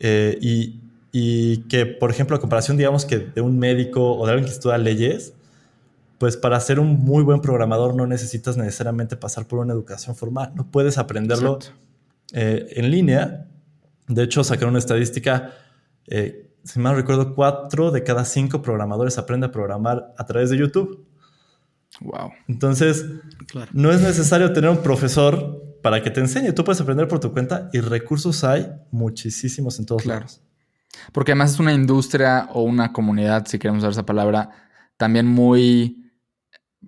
[0.00, 0.80] eh, y,
[1.12, 4.54] y, que, por ejemplo, a comparación, digamos que de un médico o de alguien que
[4.54, 5.34] estudia leyes,
[6.24, 10.52] pues para ser un muy buen programador no necesitas necesariamente pasar por una educación formal,
[10.54, 11.58] no puedes aprenderlo
[12.32, 13.46] eh, en línea.
[14.08, 15.52] De hecho, sacaron una estadística
[16.64, 21.06] si mal recuerdo, cuatro de cada cinco programadores aprenden a programar a través de YouTube.
[22.00, 22.32] Wow.
[22.48, 23.04] Entonces,
[23.72, 26.52] no es necesario tener un profesor para que te enseñe.
[26.52, 30.40] Tú puedes aprender por tu cuenta y recursos hay muchísimos en todos lados.
[31.12, 34.50] Porque además es una industria o una comunidad, si queremos usar esa palabra,
[34.96, 36.03] también muy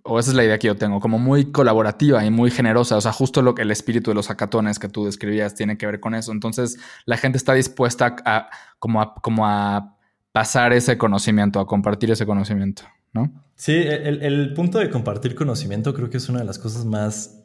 [0.03, 2.97] o esa es la idea que yo tengo, como muy colaborativa y muy generosa.
[2.97, 5.87] O sea, justo lo que el espíritu de los hackatones que tú describías tiene que
[5.87, 6.33] ver con eso.
[6.33, 9.97] Entonces, la gente está dispuesta a como a, como a
[10.33, 12.83] pasar ese conocimiento, a compartir ese conocimiento,
[13.13, 13.33] ¿no?
[13.55, 17.43] Sí, el, punto de compartir conocimiento creo que es una de las cosas más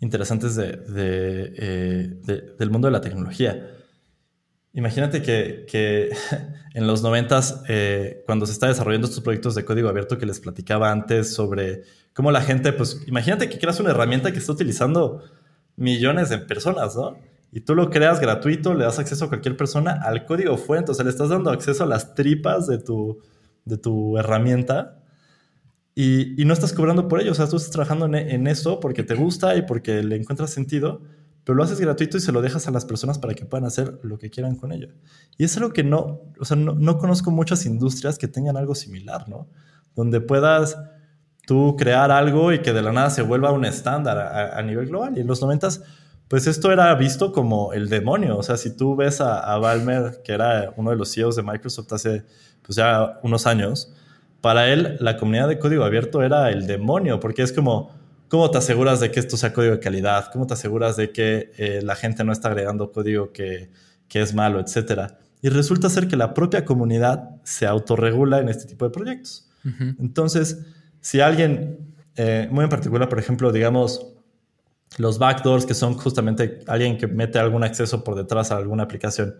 [0.00, 3.70] interesantes de, eh, del mundo de la tecnología.
[4.74, 6.10] Imagínate que,
[6.74, 10.40] en los noventas, eh, cuando se está desarrollando estos proyectos de código abierto que les
[10.40, 11.82] platicaba antes sobre
[12.12, 15.22] cómo la gente, pues imagínate que creas una herramienta que está utilizando
[15.76, 17.16] millones de personas, ¿no?
[17.52, 20.94] Y tú lo creas gratuito, le das acceso a cualquier persona al código fuente, o
[20.94, 23.20] sea, le estás dando acceso a las tripas de tu,
[23.64, 24.98] de tu herramienta
[25.94, 29.04] y, no estás cobrando por ello, o sea, tú estás trabajando en, en eso porque
[29.04, 31.02] te gusta y porque le encuentras sentido
[31.44, 34.00] pero lo haces gratuito y se lo dejas a las personas para que puedan hacer
[34.02, 34.88] lo que quieran con ello.
[35.36, 39.28] Y es algo que no, o sea, no, conozco muchas industrias que tengan algo similar,
[39.28, 39.46] ¿no?
[39.94, 40.78] Donde puedas
[41.46, 45.18] tú crear algo y que de la nada se vuelva un estándar a, nivel global.
[45.18, 45.82] Y en los noventas,
[46.28, 48.38] pues esto era visto como el demonio.
[48.38, 51.42] O sea, si tú ves a, a Balmer, que era uno de los CEOs de
[51.42, 52.24] Microsoft hace
[52.62, 53.92] pues ya unos años,
[54.40, 57.90] para él la comunidad de código abierto era el demonio, porque es como
[58.34, 60.28] ¿Cómo te aseguras de que esto sea código de calidad?
[60.32, 63.70] ¿Cómo te aseguras de que eh, la gente no está agregando código que,
[64.12, 65.20] es malo, etcétera?
[65.40, 69.48] Y resulta ser que la propia comunidad se autorregula en este tipo de proyectos.
[70.00, 70.66] Entonces,
[71.00, 74.04] si alguien, eh, muy en particular, por ejemplo, digamos,
[74.98, 79.36] los backdoors, que son justamente alguien que mete algún acceso por detrás a alguna aplicación.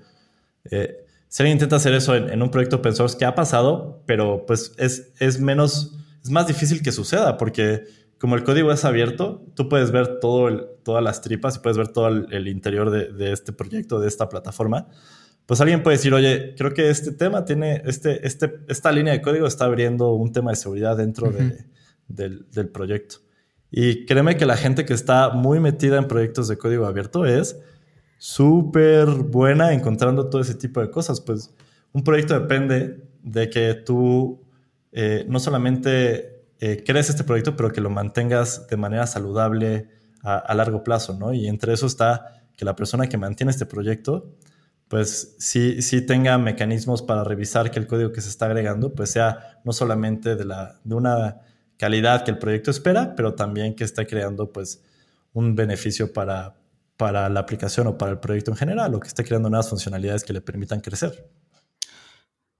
[0.70, 4.46] Eh, si alguien intenta hacer eso en, un proyecto open source, que ha pasado, pero
[4.46, 9.44] pues es, es menos, es más difícil que suceda, porque como el código es abierto,
[9.54, 13.52] tú puedes ver todo todas las tripas y puedes ver todo el, interior de, este
[13.52, 14.88] proyecto, de esta plataforma.
[15.46, 19.20] Pues alguien puede decir, oye, creo que este tema tiene, este, este, esta línea de
[19.20, 21.30] código está abriendo un tema de seguridad dentro
[22.08, 23.16] del, del, proyecto.
[23.70, 27.58] Y créeme que la gente que está muy metida en proyectos de código abierto es
[28.18, 31.20] súper buena encontrando todo ese tipo de cosas.
[31.20, 31.54] Pues
[31.92, 34.40] un proyecto depende de que tú
[34.92, 36.33] eh, no solamente
[36.66, 39.90] eh, crees este proyecto, pero que lo mantengas de manera saludable
[40.22, 41.34] a, largo plazo, ¿no?
[41.34, 44.34] Y entre eso está que la persona que mantiene este proyecto,
[44.88, 49.10] pues sí, sí tenga mecanismos para revisar que el código que se está agregando, pues
[49.10, 51.42] sea no solamente de, la, de una
[51.76, 54.82] calidad que el proyecto espera, pero también que esté creando, pues,
[55.34, 56.56] un beneficio para,
[56.96, 60.24] para la aplicación o para el proyecto en general, o que esté creando nuevas funcionalidades
[60.24, 61.28] que le permitan crecer.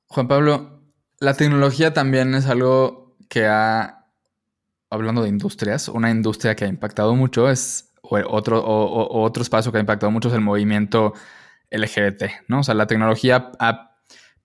[0.09, 0.83] Juan Pablo,
[1.21, 4.07] la tecnología también es algo que ha,
[4.91, 9.73] hablando de industrias, una industria que ha impactado mucho es, o otro, o, otro espacio
[9.73, 11.15] que ha impactado mucho es el movimiento
[11.71, 12.61] LGBT, ¿no?
[12.61, 13.99] O sea, la tecnología ha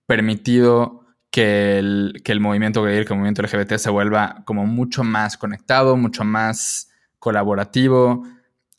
[0.06, 5.04] permitido que el, que el movimiento gay, que el movimiento LGBT se vuelva como mucho
[5.04, 8.24] más conectado, mucho más colaborativo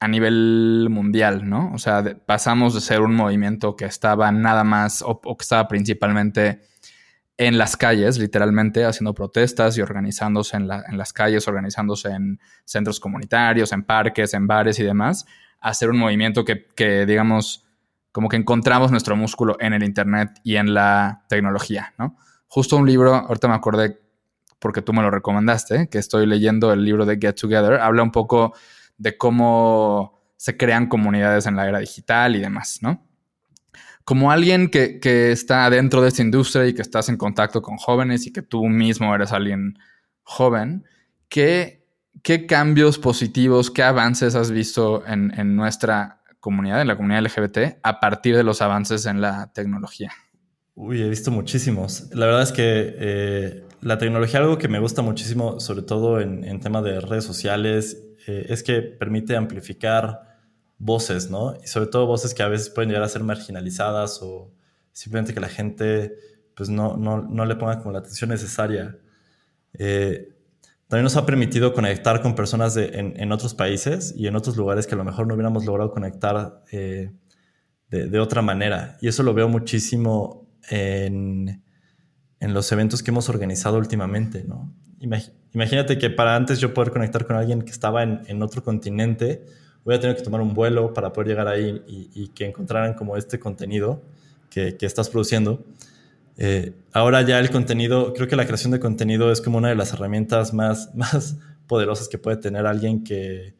[0.01, 1.71] a nivel mundial, ¿no?
[1.73, 6.61] O sea, pasamos de ser un movimiento que estaba nada más o, que estaba principalmente
[7.41, 12.99] en las calles, literalmente, haciendo protestas y organizándose en, en, las calles, organizándose en centros
[12.99, 15.25] comunitarios, en parques, en bares y demás,
[15.59, 17.65] a ser un movimiento que, que, digamos,
[18.11, 22.15] como que encontramos nuestro músculo en el Internet y en la tecnología, ¿no?
[22.47, 23.99] Justo un libro, ahorita me acordé
[24.59, 28.11] porque tú me lo recomendaste, que estoy leyendo el libro de Get Together, habla un
[28.11, 28.53] poco
[28.99, 33.03] de cómo se crean comunidades en la era digital y demás, ¿no?
[34.03, 38.25] Como alguien que, está dentro de esta industria y que estás en contacto con jóvenes
[38.27, 39.77] y que tú mismo eres alguien
[40.23, 40.85] joven,
[41.29, 41.85] ¿qué,
[42.23, 47.79] qué cambios positivos, qué avances has visto en, en nuestra comunidad, en la comunidad LGBT,
[47.83, 50.11] a partir de los avances en la tecnología?
[50.75, 52.07] Uy, he visto muchísimos.
[52.13, 56.43] La verdad es que eh, la tecnología, algo que me gusta muchísimo, sobre todo en,
[56.43, 60.30] en tema de redes sociales, eh, es que permite amplificar
[60.81, 61.55] voces, ¿no?
[61.63, 64.51] Y sobre todo voces que a veces pueden llegar a ser marginalizadas o
[64.91, 66.15] simplemente que la gente
[66.55, 68.97] pues no, no, no le ponga como la atención necesaria.
[69.73, 70.35] Eh,
[70.87, 74.57] también nos ha permitido conectar con personas de, en, en, otros países y en otros
[74.57, 77.13] lugares que a lo mejor no hubiéramos logrado conectar de,
[77.89, 78.97] de, otra manera.
[79.01, 81.63] Y eso lo veo muchísimo en,
[82.39, 84.73] en los eventos que hemos organizado últimamente, ¿no?
[85.53, 89.45] Imagínate que para antes yo poder conectar con alguien que estaba en, en otro continente,
[89.83, 93.17] voy a tener que tomar un vuelo para poder llegar ahí y, que encontraran como
[93.17, 94.01] este contenido
[94.49, 95.63] que, que estás produciendo.
[96.37, 99.75] Eh, ahora ya el contenido, creo que la creación de contenido es como una de
[99.75, 103.55] las herramientas más, más poderosas que puede tener alguien que,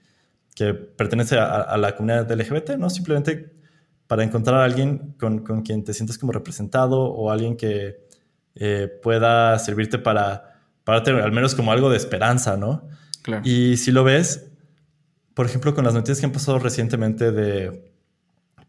[0.55, 2.89] que pertenece a, a, la comunidad LGBT, ¿no?
[2.89, 3.51] Simplemente
[4.07, 8.01] para encontrar a alguien con, con quien te sientes como representado o alguien que
[8.55, 12.89] eh, pueda servirte para, para tener al menos como algo de esperanza, ¿no?
[13.21, 13.41] Claro.
[13.45, 14.51] Y si lo ves,
[15.41, 17.91] por ejemplo, con las noticias que han pasado recientemente de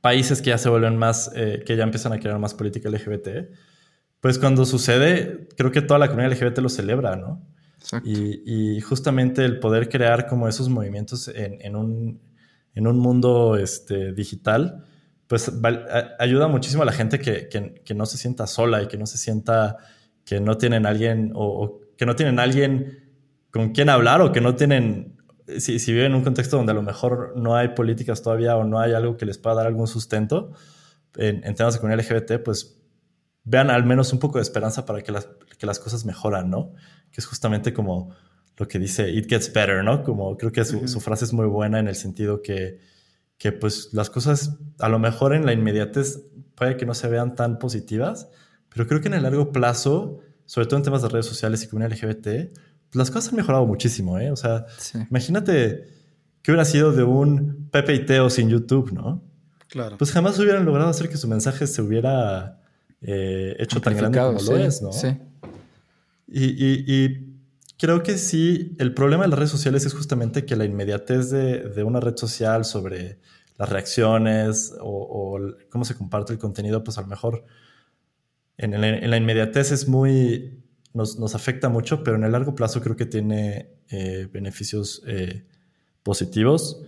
[0.00, 3.28] países que ya se vuelven más, eh, que ya empiezan a crear más política LGBT,
[4.20, 7.46] pues cuando sucede, creo que toda la comunidad LGBT lo celebra, ¿no?
[7.78, 8.08] Exacto.
[8.08, 12.22] Y, y, justamente el poder crear como esos movimientos en, en, un,
[12.74, 14.87] en un mundo este, digital,
[15.26, 15.52] pues
[16.18, 17.50] ayuda muchísimo a la gente que,
[17.85, 19.76] que, no se sienta sola y que no se sienta
[20.24, 23.12] que no tienen alguien o, que no tienen alguien
[23.50, 25.12] con quien hablar o que no tienen,
[25.60, 28.64] si, si, viven en un contexto donde a lo mejor no hay políticas todavía o
[28.64, 30.52] no hay algo que les pueda dar algún sustento
[31.16, 32.80] en, en temas de comunidad LGBT, pues
[33.44, 36.72] vean al menos un poco de esperanza para que las, que las cosas mejoran, ¿no?
[37.10, 38.14] Que es justamente como
[38.56, 40.02] lo que dice It Gets Better, ¿no?
[40.02, 42.78] Como creo que su, su frase es muy buena en el sentido que
[43.42, 46.22] que pues las cosas a lo mejor en la inmediatez
[46.54, 48.28] puede que no se vean tan positivas,
[48.68, 51.66] pero creo que en el largo plazo, sobre todo en temas de redes sociales y
[51.66, 52.56] comunidad LGBT,
[52.92, 54.31] las cosas han mejorado muchísimo, ¿eh?
[54.31, 54.66] O sea,
[55.11, 55.88] imagínate
[56.42, 59.22] que hubiera sido de un Pepe y Teo sin YouTube, ¿no?
[59.68, 59.96] Claro.
[59.96, 62.61] Pues jamás hubieran logrado hacer que su mensaje se hubiera
[63.00, 64.92] eh, hecho tan grande como lo es, ¿no?
[64.92, 65.16] Sí.
[66.28, 67.38] Y, y, y,
[67.78, 71.61] creo que sí, el problema de las redes sociales es justamente que la inmediatez de,
[71.68, 73.18] de una red social sobre
[73.59, 75.38] las reacciones o,
[75.70, 77.44] cómo se comparte el contenido, pues a lo mejor
[78.57, 80.62] en, la inmediatez es muy,
[80.94, 85.46] nos, afecta mucho, pero en el largo plazo creo que tiene eh, beneficios eh,
[86.02, 86.85] positivos.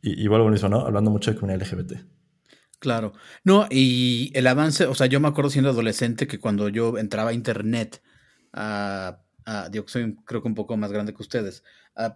[0.00, 0.80] Y, vuelvo a mismo, ¿no?
[0.80, 1.94] Hablando mucho de comunidad LGBT.
[2.78, 3.12] Claro.
[3.42, 7.30] No, y el avance, o sea, yo me acuerdo siendo adolescente que cuando yo entraba
[7.30, 8.00] a internet,
[8.52, 9.18] a,
[9.70, 11.64] digo que soy creo que un poco más grande que ustedes,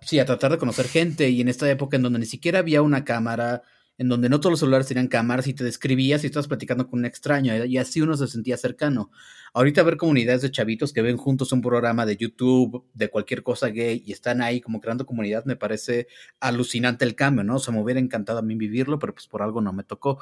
[0.02, 2.82] sí, a tratar de conocer gente y en esta época en donde ni siquiera había
[2.82, 3.62] una cámara,
[4.02, 6.98] en donde no todos los celulares tenían cámaras y te describías y estabas platicando con
[6.98, 9.12] un extraño y así uno se sentía cercano.
[9.54, 13.68] Ahorita ver comunidades de chavitos que ven juntos un programa de YouTube, de cualquier cosa
[13.68, 16.08] gay y están ahí como creando comunidad me parece
[16.40, 17.56] alucinante el cambio, ¿no?
[17.56, 20.18] O sea, me hubiera encantado a mí vivirlo, pero pues por algo no me tocó.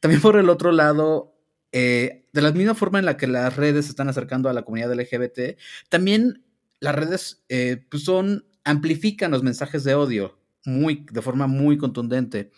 [0.00, 1.36] También por el otro lado,
[1.70, 4.62] eh, de la misma forma en la que las redes se están acercando a la
[4.62, 5.56] comunidad LGBT,
[5.88, 6.44] también
[6.80, 12.50] las redes eh, pues son amplifican los mensajes de odio muy, de forma muy contundente.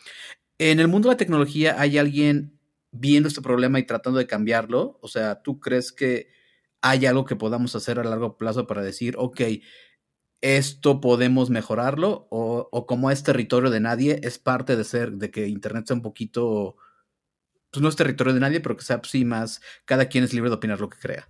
[0.59, 2.59] En el mundo de la tecnología hay alguien
[2.91, 4.99] viendo este problema y tratando de cambiarlo.
[5.03, 6.29] O sea, ¿tú crees que
[6.81, 9.41] hay algo que podamos hacer a largo plazo para decir, ok,
[10.41, 12.27] esto podemos mejorarlo?
[12.31, 16.03] O, como es territorio de nadie, es parte de ser, de que Internet sea un
[16.03, 16.77] poquito,
[17.71, 20.33] pues no es territorio de nadie, pero que sea pues, sí más, cada quien es
[20.33, 21.29] libre de opinar lo que crea.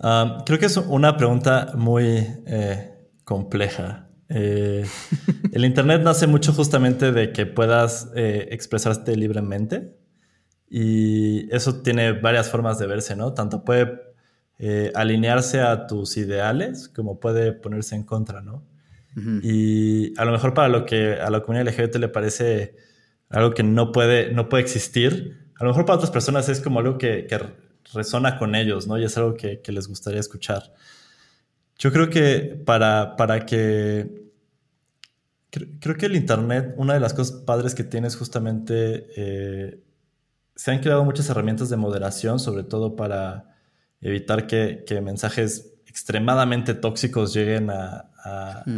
[0.00, 2.26] Ah, creo que es una pregunta muy...
[2.46, 2.92] Eh,
[3.24, 4.08] compleja.
[4.34, 4.84] Eh,
[5.52, 9.94] el Internet nace mucho justamente de que puedas eh, expresarte libremente
[10.70, 13.34] y eso tiene varias formas de verse, ¿no?
[13.34, 14.00] Tanto puede
[14.58, 18.66] eh, alinearse a tus ideales como puede ponerse en contra, ¿no?
[19.42, 22.76] Y a lo mejor para lo que a la comunidad LGBT le parece
[23.28, 26.78] algo que no puede, no puede existir, a lo mejor para otras personas es como
[26.78, 27.38] algo que, que
[27.92, 28.98] resona con ellos, ¿no?
[28.98, 30.72] Y es algo que, que les gustaría escuchar.
[31.78, 34.21] Yo creo que para, para que
[35.52, 39.84] Creo, que el Internet, una de las cosas padres que tiene es justamente, eh,
[40.56, 43.54] se han creado muchas herramientas de moderación, sobre todo para
[44.00, 48.08] evitar que, mensajes extremadamente tóxicos lleguen a,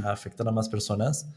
[0.04, 1.30] afectar a más personas.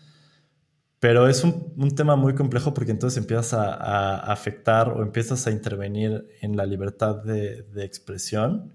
[0.99, 6.27] Pero es un, tema muy complejo porque entonces empiezas a, afectar o empiezas a intervenir
[6.41, 8.73] en la libertad de, de, expresión,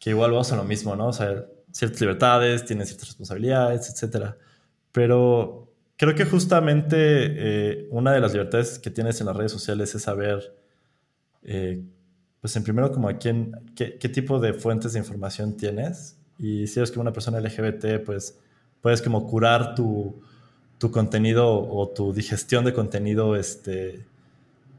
[0.00, 1.06] que igual vamos a lo mismo, ¿no?
[1.06, 4.34] O sea, ciertas libertades, tienes ciertas responsabilidades, etc.
[4.90, 5.71] Pero
[6.02, 10.02] creo que justamente eh, una de las libertades que tienes en las redes sociales es
[10.02, 10.52] saber,
[11.44, 11.80] eh,
[12.40, 16.18] pues en primero como a quién, qué, tipo de fuentes de información tienes.
[16.40, 18.36] Y si eres como una persona LGBT, pues
[18.80, 20.20] puedes como curar tu,
[20.90, 24.04] contenido o tu digestión de contenido este,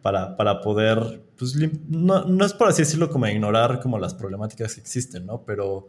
[0.02, 1.56] para, para poder, pues
[1.88, 5.46] no, no, es por así decirlo como ignorar como las problemáticas que existen, ¿no?
[5.46, 5.88] Pero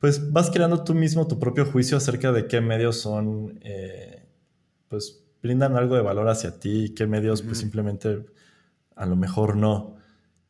[0.00, 3.60] pues vas creando tú mismo tu propio juicio acerca de qué medios son...
[3.62, 4.26] Eh,
[4.90, 8.26] pues brindan algo de valor hacia ti y qué medios pues simplemente
[8.96, 9.96] a lo mejor no.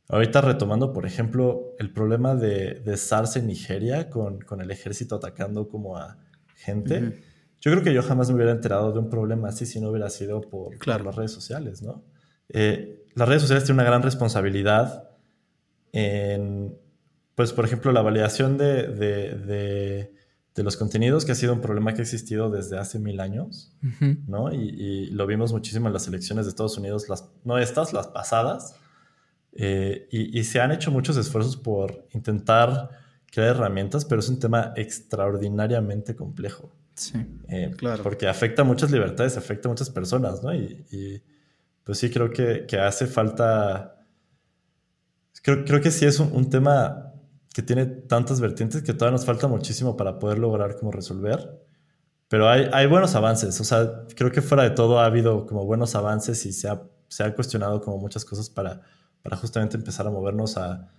[0.09, 5.14] Ahorita retomando, por ejemplo, el problema de, de SARS en Nigeria con, con, el ejército
[5.14, 6.18] atacando como a
[6.57, 7.20] gente.
[7.61, 10.11] Yo creo que yo jamás me hubiera enterado de un problema así si no hubiera
[10.11, 12.03] sido por, las redes sociales, ¿no?
[12.49, 15.11] Eh, las redes sociales tienen una gran responsabilidad
[15.93, 16.76] en,
[17.36, 20.20] pues, por ejemplo, la validación de, de de
[20.57, 23.73] los contenidos, que ha sido un problema que ha existido desde hace mil años,
[24.27, 24.53] ¿no?
[24.53, 28.77] Y, lo vimos muchísimo en las elecciones de Estados Unidos, las, no estas, las pasadas,
[29.53, 32.91] eh, y, se han hecho muchos esfuerzos por intentar
[33.31, 36.73] crear herramientas, pero es un tema extraordinariamente complejo.
[36.95, 37.15] Sí,
[37.49, 38.03] eh, claro.
[38.03, 40.55] Porque afecta a muchas libertades, afecta a muchas personas, ¿no?
[40.55, 41.23] Y,
[41.85, 43.97] pues sí, creo que, hace falta...
[45.43, 47.10] Creo, creo que sí es un tema
[47.53, 51.61] que tiene tantas vertientes que todavía nos falta muchísimo para poder lograr como resolver.
[52.29, 55.65] Pero hay, hay buenos avances, o sea, creo que fuera de todo ha habido como
[55.65, 58.83] buenos avances y se ha, se ha cuestionado como muchas cosas para,
[59.23, 60.93] para justamente empezar a movernos a,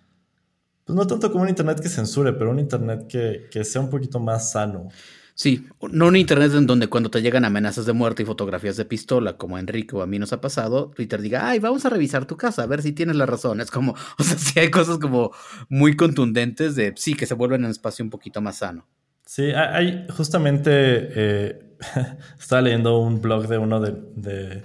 [0.83, 3.89] pues no tanto como un Internet que censure, pero un Internet que, que sea un
[3.89, 4.89] poquito más sano.
[5.35, 8.85] Sí, no un internet en donde cuando te llegan amenazas de muerte y fotografías de
[8.85, 11.89] pistola, como a Enrique o a mí nos ha pasado, Twitter diga, ay, vamos a
[11.89, 13.61] revisar tu casa, a ver si tienes la razón.
[13.61, 15.31] Es como, o sea, sí hay cosas como
[15.69, 18.87] muy contundentes de, sí, que se vuelven en un espacio un poquito más sano.
[19.25, 21.75] Sí, hay justamente, eh,
[22.39, 24.63] estaba leyendo un blog de uno de, de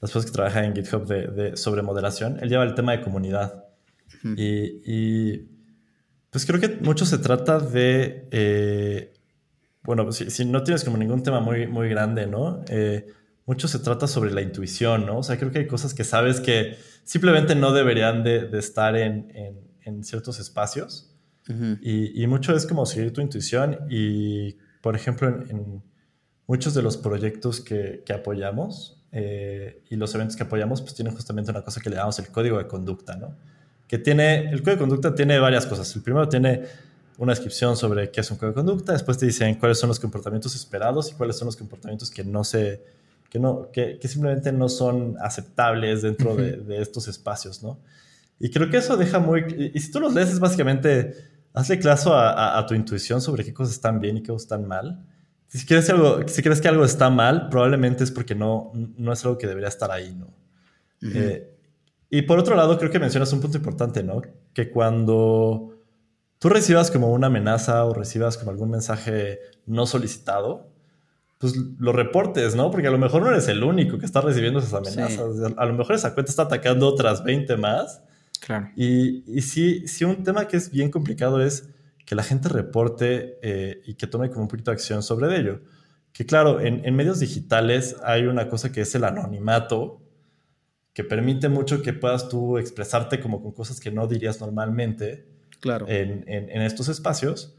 [0.00, 2.38] las personas que trabajan en GitHub de, sobre moderación.
[2.40, 3.64] Él lleva el tema de comunidad.
[4.24, 5.58] y,
[6.30, 8.28] pues creo que mucho se trata de...
[8.30, 9.14] Eh,
[9.88, 12.62] bueno, si, no tienes como ningún tema muy, muy grande, ¿no?
[12.68, 13.06] Eh,
[13.46, 15.20] mucho se trata sobre la intuición, ¿no?
[15.20, 19.64] O sea, creo que hay cosas que sabes que simplemente no deberían de, estar en,
[20.02, 21.16] ciertos espacios.
[21.80, 25.82] y, mucho es como seguir tu intuición y, por ejemplo, en,
[26.46, 31.50] muchos de los proyectos que, apoyamos eh, y los eventos que apoyamos, pues tienen justamente
[31.50, 33.38] una cosa que le llamamos el código de conducta, ¿no?
[33.86, 35.96] Que tiene, el código de conducta tiene varias cosas.
[35.96, 36.64] El primero tiene
[37.18, 39.98] una descripción sobre qué es un código de conducta, después te dicen cuáles son los
[39.98, 42.82] comportamientos esperados y cuáles son los comportamientos que no se,
[43.28, 47.78] que no, que, simplemente no son aceptables dentro de, estos espacios, ¿no?
[48.38, 51.12] Y creo que eso deja muy, y si tú los lees es básicamente,
[51.52, 55.04] hazle caso a, tu intuición sobre qué cosas están bien y qué cosas están mal.
[55.48, 59.24] Si crees, algo, si crees que algo está mal, probablemente es porque no, no es
[59.24, 60.28] algo que debería estar ahí, ¿no?
[61.02, 61.52] Eh,
[62.10, 64.22] y por otro lado, creo que mencionas un punto importante, ¿no?
[64.52, 65.77] Que cuando
[66.38, 70.70] tú recibas como una amenaza o recibas como algún mensaje no solicitado,
[71.38, 72.70] pues lo reportes, ¿no?
[72.70, 75.52] Porque a lo mejor no eres el único que está recibiendo esas amenazas.
[75.56, 78.02] A lo mejor esa cuenta está atacando otras 20 más.
[78.40, 78.70] Claro.
[78.76, 81.68] Y, y sí, sí, un tema que es bien complicado es
[82.04, 85.60] que la gente reporte eh, y que tome como un poquito de acción sobre ello.
[86.12, 90.00] Que claro, en, en medios digitales hay una cosa que es el anonimato,
[90.92, 95.86] que permite mucho que puedas tú expresarte como con cosas que no dirías normalmente claro.
[95.88, 97.56] en, en, estos espacios.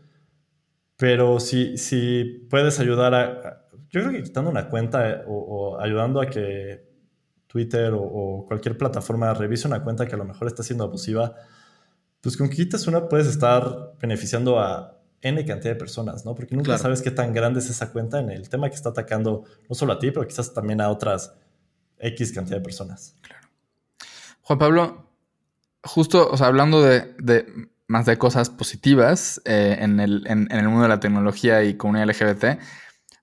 [0.97, 6.21] Pero si, si puedes ayudar a, Yo creo que quitando una cuenta eh, o, ayudando
[6.21, 6.87] a que
[7.47, 11.35] Twitter o, cualquier plataforma revise una cuenta que a lo mejor está siendo abusiva,
[12.21, 16.35] pues con que quites una puedes estar beneficiando a N cantidad de personas, ¿no?
[16.35, 19.45] Porque nunca sabes qué tan grande es esa cuenta en el tema que está atacando
[19.67, 21.33] no solo a ti, pero quizás también a otras
[21.97, 23.15] X cantidad de personas.
[23.21, 23.47] Claro.
[24.41, 25.09] Juan Pablo,
[25.83, 27.13] justo, o sea, hablando de,
[27.89, 32.07] más de cosas positivas eh, en, el, en, el mundo de la tecnología y comunidad
[32.07, 32.61] LGBT,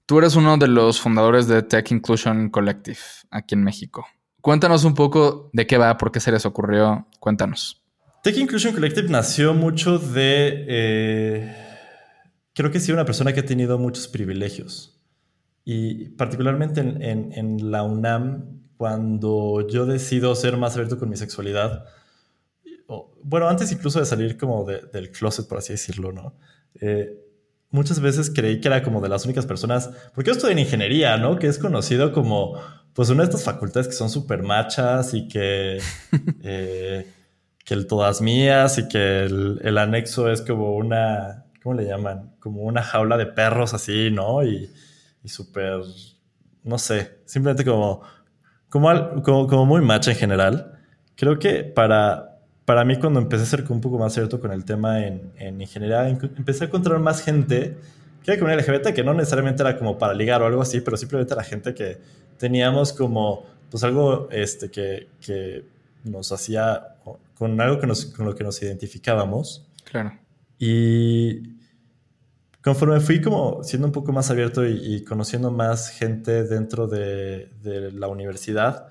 [0.05, 2.99] tú eres uno de los fundadores de Tech Inclusion Collective
[3.31, 4.07] aquí en México.
[4.41, 7.07] Cuéntanos un poco de qué va, por qué se les ocurrió.
[7.21, 7.83] Cuéntanos.
[8.23, 10.64] Tech Inclusion Collective nació mucho de...
[10.69, 11.57] Eh,
[12.53, 15.01] creo que sí, una persona que ha tenido muchos privilegios.
[15.64, 21.85] Y particularmente en, la UNAM, cuando yo decido ser más abierto con mi sexualidad,
[23.22, 26.34] bueno, antes incluso de salir como del closet, por así decirlo, ¿no?
[26.80, 27.18] Eh,
[27.70, 31.16] muchas veces creí que era como de las únicas personas, porque yo estoy en ingeniería,
[31.16, 31.39] ¿no?
[31.39, 32.61] Que es conocido como,
[32.95, 35.80] pues, una de estas facultades que son súper machas y que...
[36.43, 37.12] Eh,
[37.66, 42.37] que el todas mías y que el, anexo es como una, ¿cómo le llaman?
[42.39, 44.45] Como una jaula de perros así, ¿no?
[44.45, 44.70] Y,
[45.24, 45.80] y súper,
[46.62, 48.03] no sé, simplemente como,
[48.68, 50.78] como, como, muy macho en general.
[51.16, 52.36] Creo que para,
[52.67, 55.59] para mí cuando empecé a ser un poco más cierto con el tema en, en
[55.61, 57.77] ingeniería, empecé a encontrar más gente
[58.23, 60.97] que era como LGBT, que no necesariamente era como para ligar o algo así, pero
[60.97, 61.97] simplemente era gente que
[62.37, 65.64] teníamos como, pues algo este, que, que
[66.03, 66.97] nos hacía
[67.35, 69.64] con algo que nos, con lo que nos identificábamos.
[69.85, 70.12] Claro.
[70.59, 71.57] Y
[72.62, 77.93] conforme fui como siendo un poco más abierto y, conociendo más gente dentro de, de,
[77.93, 78.89] la universidad,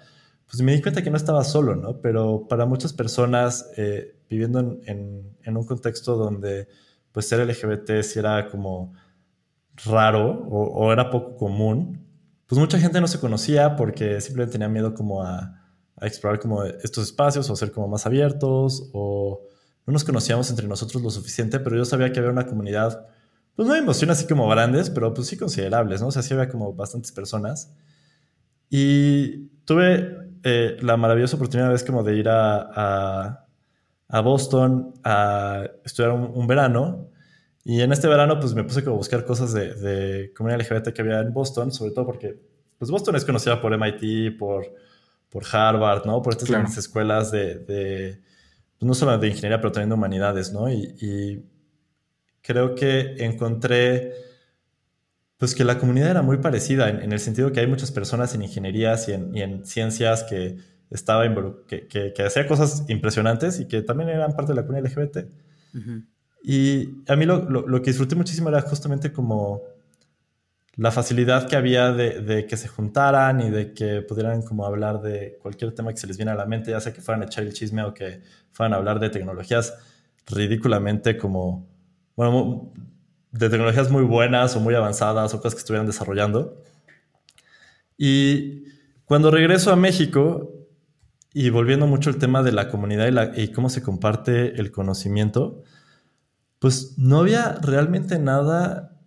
[0.55, 1.99] pues me di cuenta que no estaba solo, ¿no?
[1.99, 6.69] Pero para muchas personas eh, viviendo en, en, un contexto donde
[7.11, 8.93] pues ser LGBT era como
[9.85, 12.07] raro o, o, era poco común,
[12.47, 15.61] pues mucha gente no se conocía porque simplemente tenía miedo como a,
[15.97, 19.41] a explorar como estos espacios o ser como más abiertos o
[19.85, 23.07] no nos conocíamos entre nosotros lo suficiente, pero yo sabía que había una comunidad,
[23.57, 26.07] pues no hay emociones así como grandes, pero pues sí considerables, ¿no?
[26.07, 27.73] O sea, sí había como bastantes personas.
[28.69, 33.41] Y tuve eh, la maravillosa oportunidad vez como de ir a,
[34.07, 37.09] a, Boston a estudiar un, verano.
[37.65, 40.93] Y en este verano pues me puse como a buscar cosas de, de comunidad LGBT
[40.93, 42.39] que había en Boston, sobre todo porque
[42.77, 44.65] pues Boston es conocida por MIT, por
[45.35, 46.21] por Harvard, ¿no?
[46.21, 48.21] Por estas grandes escuelas de,
[48.77, 50.71] pues no solo de ingeniería, pero también de humanidades, ¿no?
[50.71, 51.43] Y,
[52.41, 54.13] creo que encontré,
[55.37, 58.43] pues que la comunidad era muy parecida, en, el sentido que hay muchas personas en
[58.43, 60.57] ingenierías y en, ciencias que
[60.89, 61.23] estaba
[61.67, 65.17] que, que, que hacía cosas impresionantes y que también eran parte de la comunidad LGBT.
[66.41, 69.61] Y a mí lo, lo, que disfruté muchísimo era justamente como
[70.75, 75.37] la facilidad que había de, que se juntaran y de que pudieran como hablar de
[75.41, 77.43] cualquier tema que se les viene a la mente, ya sea que fueran a echar
[77.43, 78.21] el chisme o que
[78.51, 79.73] fueran a hablar de tecnologías
[80.27, 81.67] ridículamente como,
[82.15, 82.73] bueno,
[83.37, 86.61] de tecnologías muy buenas o muy avanzadas o cosas que estuvieran desarrollando.
[87.97, 88.63] Y
[89.03, 90.53] cuando regreso a México
[91.33, 94.71] y volviendo mucho al tema de la comunidad y, la, y cómo se comparte el
[94.71, 95.63] conocimiento,
[96.59, 98.97] pues no había realmente nada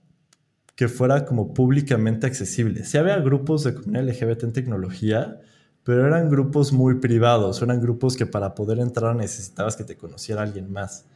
[0.74, 2.84] que fuera como públicamente accesible.
[2.84, 5.40] Sí había grupos de comunidad LGBT en tecnología,
[5.84, 10.42] pero eran grupos muy privados, eran grupos que para poder entrar necesitabas que te conociera
[10.42, 11.06] alguien más.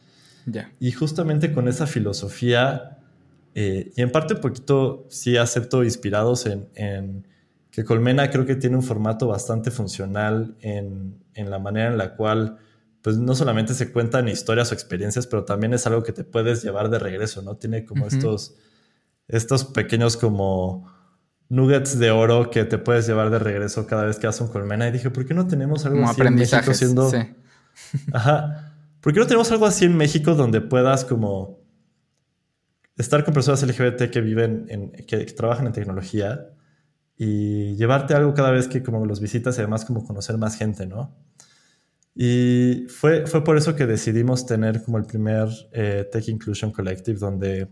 [0.80, 2.98] Y justamente con esa filosofía,
[3.54, 7.26] eh, y en parte un poquito sí acepto inspirados en,
[7.70, 12.58] que Colmena creo que tiene un formato bastante funcional en, la manera en la cual
[13.00, 16.62] pues no solamente se cuentan historias o experiencias, pero también es algo que te puedes
[16.62, 17.56] llevar de regreso, ¿no?
[17.56, 18.54] Tiene como estos
[19.28, 20.86] estos pequeños como
[21.48, 24.88] nuggets de oro que te puedes llevar de regreso cada vez que haces un colmena.
[24.88, 27.10] Y dije, ¿por qué no tenemos algo así en México siendo...
[27.10, 27.18] Sí.
[28.12, 28.74] Ajá.
[29.00, 31.61] ¿Por qué no tenemos algo así en México donde puedas como
[32.96, 36.50] estar con personas LGBT que viven, en, que, trabajan en tecnología
[37.16, 40.86] y llevarte algo cada vez que como los visitas y además como conocer más gente,
[40.86, 41.16] ¿no?
[42.14, 47.18] Y fue, fue por eso que decidimos tener como el primer eh, Tech Inclusion Collective
[47.18, 47.68] donde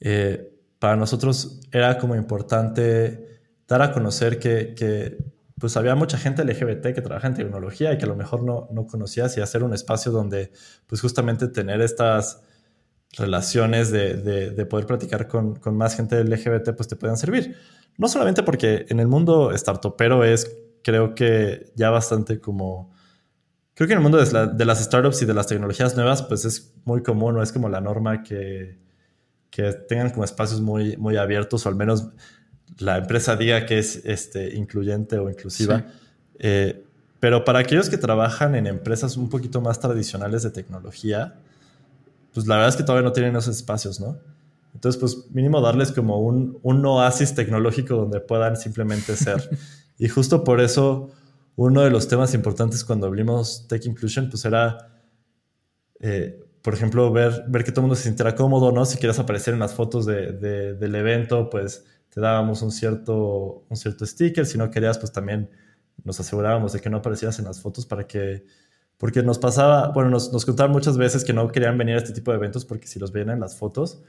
[0.00, 5.16] eh, para nosotros era como importante dar a conocer que,
[5.58, 8.68] pues había mucha gente LGBT que trabaja en tecnología y que a lo mejor no,
[8.72, 10.52] no conocías y hacer un espacio donde
[10.86, 12.42] pues justamente tener estas
[13.16, 17.56] relaciones de, poder platicar con, más gente LGBT pues te puedan servir.
[17.98, 20.50] No solamente porque en el mundo startupero es
[20.82, 22.94] creo que ya bastante como...
[23.74, 26.44] Creo que en el mundo de, de las startups y de las tecnologías nuevas pues
[26.44, 28.78] es muy común o es como la norma que
[29.56, 32.08] que tengan como espacios muy, muy abiertos o al menos
[32.78, 35.86] la empresa diga que es este, incluyente o inclusiva.
[36.38, 36.84] Eh,
[37.20, 41.36] pero para aquellos que trabajan en empresas un poquito más tradicionales de tecnología,
[42.36, 44.18] pues la verdad es que todavía no tienen esos espacios, ¿no?
[44.74, 49.48] Entonces, pues mínimo darles como un, un oasis tecnológico donde puedan simplemente ser.
[49.98, 51.12] y justo por eso,
[51.54, 55.00] uno de los temas importantes cuando abrimos Tech Inclusion, pues era,
[55.98, 58.84] eh, por ejemplo, ver, ver que todo el mundo se sintiera cómodo, ¿no?
[58.84, 60.32] Si quieres aparecer en las fotos de,
[60.74, 64.44] del evento, pues te dábamos un cierto, un cierto sticker.
[64.44, 65.48] Si no querías, pues también
[66.04, 68.44] nos asegurábamos de que no aparecieras en las fotos para que
[68.98, 72.12] porque nos pasaba, bueno, nos, nos contaban muchas veces que no querían venir a este
[72.12, 74.02] tipo de eventos porque si los ven en las fotos,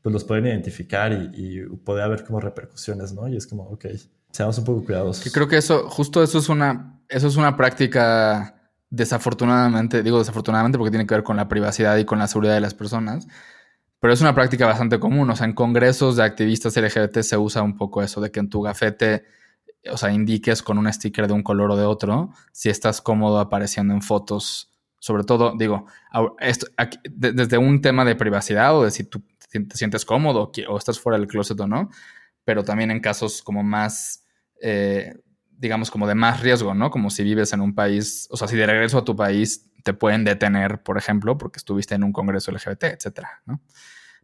[0.00, 3.28] pues los pueden identificar y, y puede haber como repercusiones, ¿no?
[3.28, 3.86] Y es como, ok,
[4.32, 5.22] seamos un poco cuidadosos.
[5.22, 8.58] Que creo que eso, justo eso es una, eso es una práctica
[8.90, 12.60] desafortunadamente, digo desafortunadamente porque tiene que ver con la privacidad y con la seguridad de
[12.60, 13.26] las personas,
[14.00, 15.30] pero es una práctica bastante común.
[15.30, 18.48] O sea, en congresos de activistas LGBT se usa un poco eso de que en
[18.48, 19.24] tu gafete
[19.90, 23.38] o sea, indiques con un sticker de un color o de otro, si estás cómodo
[23.38, 24.70] apareciendo en fotos.
[24.98, 25.86] Sobre todo, digo,
[27.10, 31.18] desde un tema de privacidad o de si tú te sientes cómodo o estás fuera
[31.18, 31.90] del closet o no,
[32.44, 34.24] pero también en casos como más,
[34.60, 35.14] eh,
[35.50, 36.90] digamos, como de más riesgo, ¿no?
[36.90, 39.92] Como si vives en un país, o sea, si de regreso a tu país te
[39.92, 43.60] pueden detener, por ejemplo, porque estuviste en un congreso LGBT, etcétera, ¿no?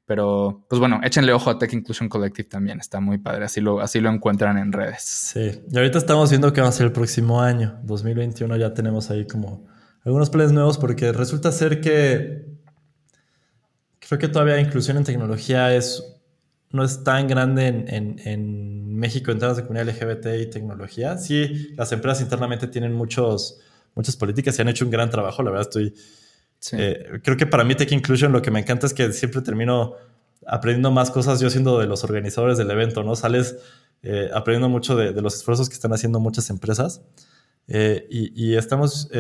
[0.09, 2.81] Pero, pues bueno, échenle ojo a Tech Inclusion Collective también.
[2.81, 3.45] Está muy padre.
[3.45, 5.03] Así lo, así lo encuentran en redes.
[5.03, 5.61] Sí.
[5.71, 7.79] Y ahorita estamos viendo qué va a ser el próximo año.
[7.83, 9.67] 2021 ya tenemos ahí como
[10.05, 12.47] algunos planes nuevos porque resulta ser que
[13.99, 16.03] creo que todavía inclusión en tecnología es
[16.71, 21.19] no es tan grande en, en, México en temas de comunidad LGBT y tecnología.
[21.19, 23.61] Sí, las empresas internamente tienen muchos,
[23.95, 25.43] muchas políticas y han hecho un gran trabajo.
[25.43, 25.95] La verdad estoy
[26.73, 29.95] eh, creo que para mí Tech Inclusion lo que me encanta es que siempre termino
[30.47, 33.15] aprendiendo más cosas yo siendo de los organizadores del evento, ¿no?
[33.17, 33.57] Sales
[34.03, 37.03] eh, aprendiendo mucho de, los esfuerzos que están haciendo muchas empresas
[37.67, 39.11] eh, y, estamos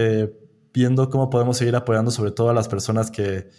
[0.72, 3.51] viendo cómo podemos seguir apoyando sobre todo a las personas que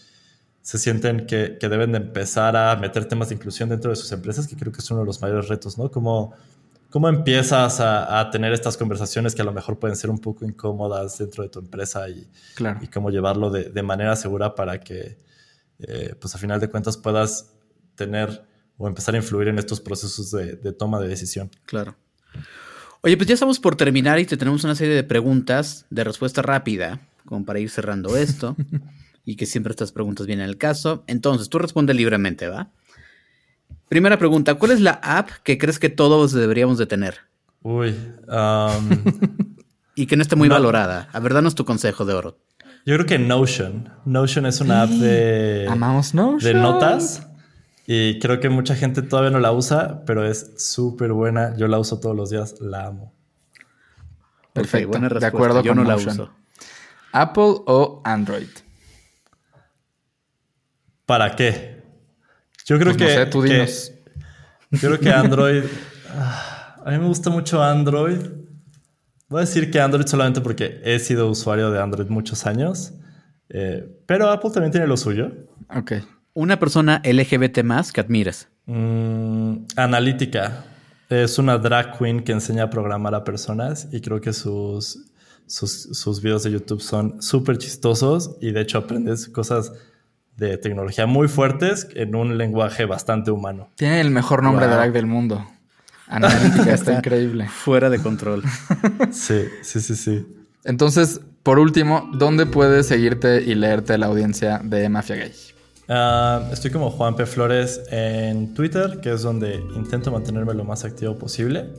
[0.62, 4.12] se sienten que, que, deben de empezar a meter temas de inclusión dentro de sus
[4.12, 5.92] empresas, que creo que es uno de los mayores retos, ¿no?
[5.92, 6.34] Como
[6.90, 11.20] ¿Cómo empiezas a, tener estas conversaciones que a lo mejor pueden ser un poco incómodas
[11.20, 12.28] dentro de tu empresa y,
[12.82, 15.18] y cómo llevarlo de, manera segura para que,
[15.80, 17.54] eh, pues a final de cuentas, puedas
[17.94, 18.44] tener
[18.78, 21.52] o empezar a influir en estos procesos de, toma de decisión?
[21.66, 21.96] Claro.
[23.02, 26.42] Oye, pues ya estamos por terminar y te tenemos una serie de preguntas de respuesta
[26.42, 28.56] rápida, como para ir cerrando esto,
[29.26, 31.04] y que siempre estas preguntas vienen al caso.
[31.06, 32.72] Entonces, tú responde libremente, ¿va?
[33.90, 37.16] Primera pregunta, ¿cuál es la app que crees que todos deberíamos de tener?
[37.64, 37.96] Uy.
[39.96, 41.10] y que no esté muy valorada.
[41.12, 42.38] A ver, danos tu consejo de oro.
[42.86, 43.90] Yo creo que Notion.
[44.06, 46.40] Notion es una app de, Amamos Notion.
[46.40, 47.28] de notas.
[47.88, 51.58] Y creo que mucha gente todavía no la usa, pero es súper buena.
[51.58, 53.12] Yo la uso todos los días, la amo.
[54.54, 55.32] Perfecto, buena respuesta.
[55.32, 56.32] De acuerdo Yo no la uso.
[57.12, 58.50] ¿Apple o Android?
[61.08, 61.79] ¿Para qué?
[62.70, 63.92] Yo creo pues que, tú dinos.
[64.70, 65.64] yo creo que Android.
[66.08, 68.20] Ah, a mí me gusta mucho Android.
[69.28, 72.94] Voy a decir que Android solamente porque he sido usuario de Android muchos años.
[73.50, 75.32] Eh, pero Apple también tiene lo suyo.
[75.76, 75.94] Ok.
[76.36, 78.48] Una persona LGBT más que admiras.
[78.68, 80.64] Mm, analítica.
[81.10, 85.08] Es una drag queen que enseña a programar a personas y creo que sus,
[85.48, 89.72] sus, sus videos de YouTube son súper chistosos y de hecho aprendes cosas
[90.40, 93.70] de tecnología muy fuertes en un lenguaje bastante humano.
[93.76, 95.46] Tiene el mejor nombre de drag del mundo.
[96.08, 97.48] Analítica está increíble.
[97.48, 98.44] Fuera de control.
[99.12, 100.26] sí, sí, sí, sí.
[100.64, 105.34] Entonces, por último, ¿dónde puedes seguirte y leerte la audiencia de Mafia Gay?
[105.88, 107.26] Ah, estoy como Juan P.
[107.26, 111.70] Flores en Twitter, que es donde intento mantenerme lo más activo posible.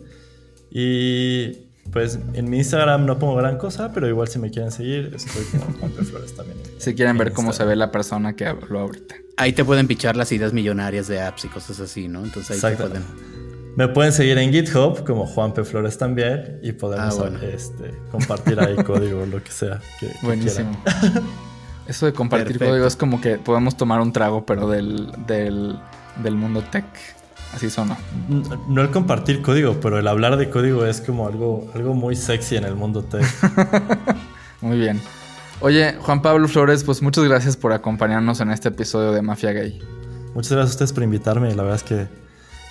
[0.71, 5.13] Y pues en mi Instagram no pongo gran cosa, pero igual si me quieren seguir,
[5.15, 6.59] estoy con Juan Flores también.
[6.79, 9.17] Si quieren ver cómo se ve la persona que habló ahorita.
[9.37, 12.25] Ahí te pueden pichar las ideas millonarias de apps y cosas así, ¿no?
[12.25, 13.03] Entonces ahí te pueden.
[13.77, 15.65] Me pueden seguir en GitHub como Juan P.
[15.65, 19.81] Flores también y podemos ah, este, compartir ahí código, lo que sea.
[20.23, 20.77] Buenísimo.
[21.87, 25.79] Eso de compartir código es como que podemos tomar un trago, pero del, del,
[26.23, 26.85] del mundo tech.
[27.55, 27.97] Así sonó.
[28.69, 32.57] No el compartir código, pero el hablar de código es como algo, algo muy sexy
[32.57, 33.25] en el mundo tech.
[34.61, 35.01] muy bien.
[35.61, 39.81] Oye, Juan Pablo Flores, pues muchas gracias por acompañarnos en este episodio de Mafia Gay.
[40.35, 41.55] Muchas gracias a ustedes por invitarme.
[41.55, 42.09] La verdad es que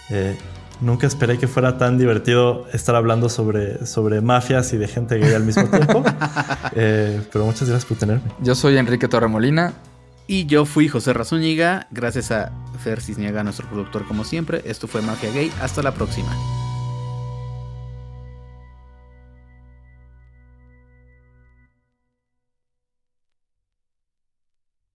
[0.09, 0.37] eh,
[0.81, 5.33] nunca esperé que fuera tan divertido estar hablando sobre, sobre mafias y de gente gay
[5.33, 6.03] al mismo tiempo.
[6.75, 8.31] Eh, pero muchas gracias por tenerme.
[8.41, 9.73] Yo soy Enrique Torremolina.
[10.31, 12.51] Y yo fui José Razúñiga, gracias a
[12.83, 14.61] Fer Cisniaga, nuestro productor como siempre.
[14.63, 15.51] Esto fue Mafia Gay.
[15.59, 16.29] Hasta la próxima.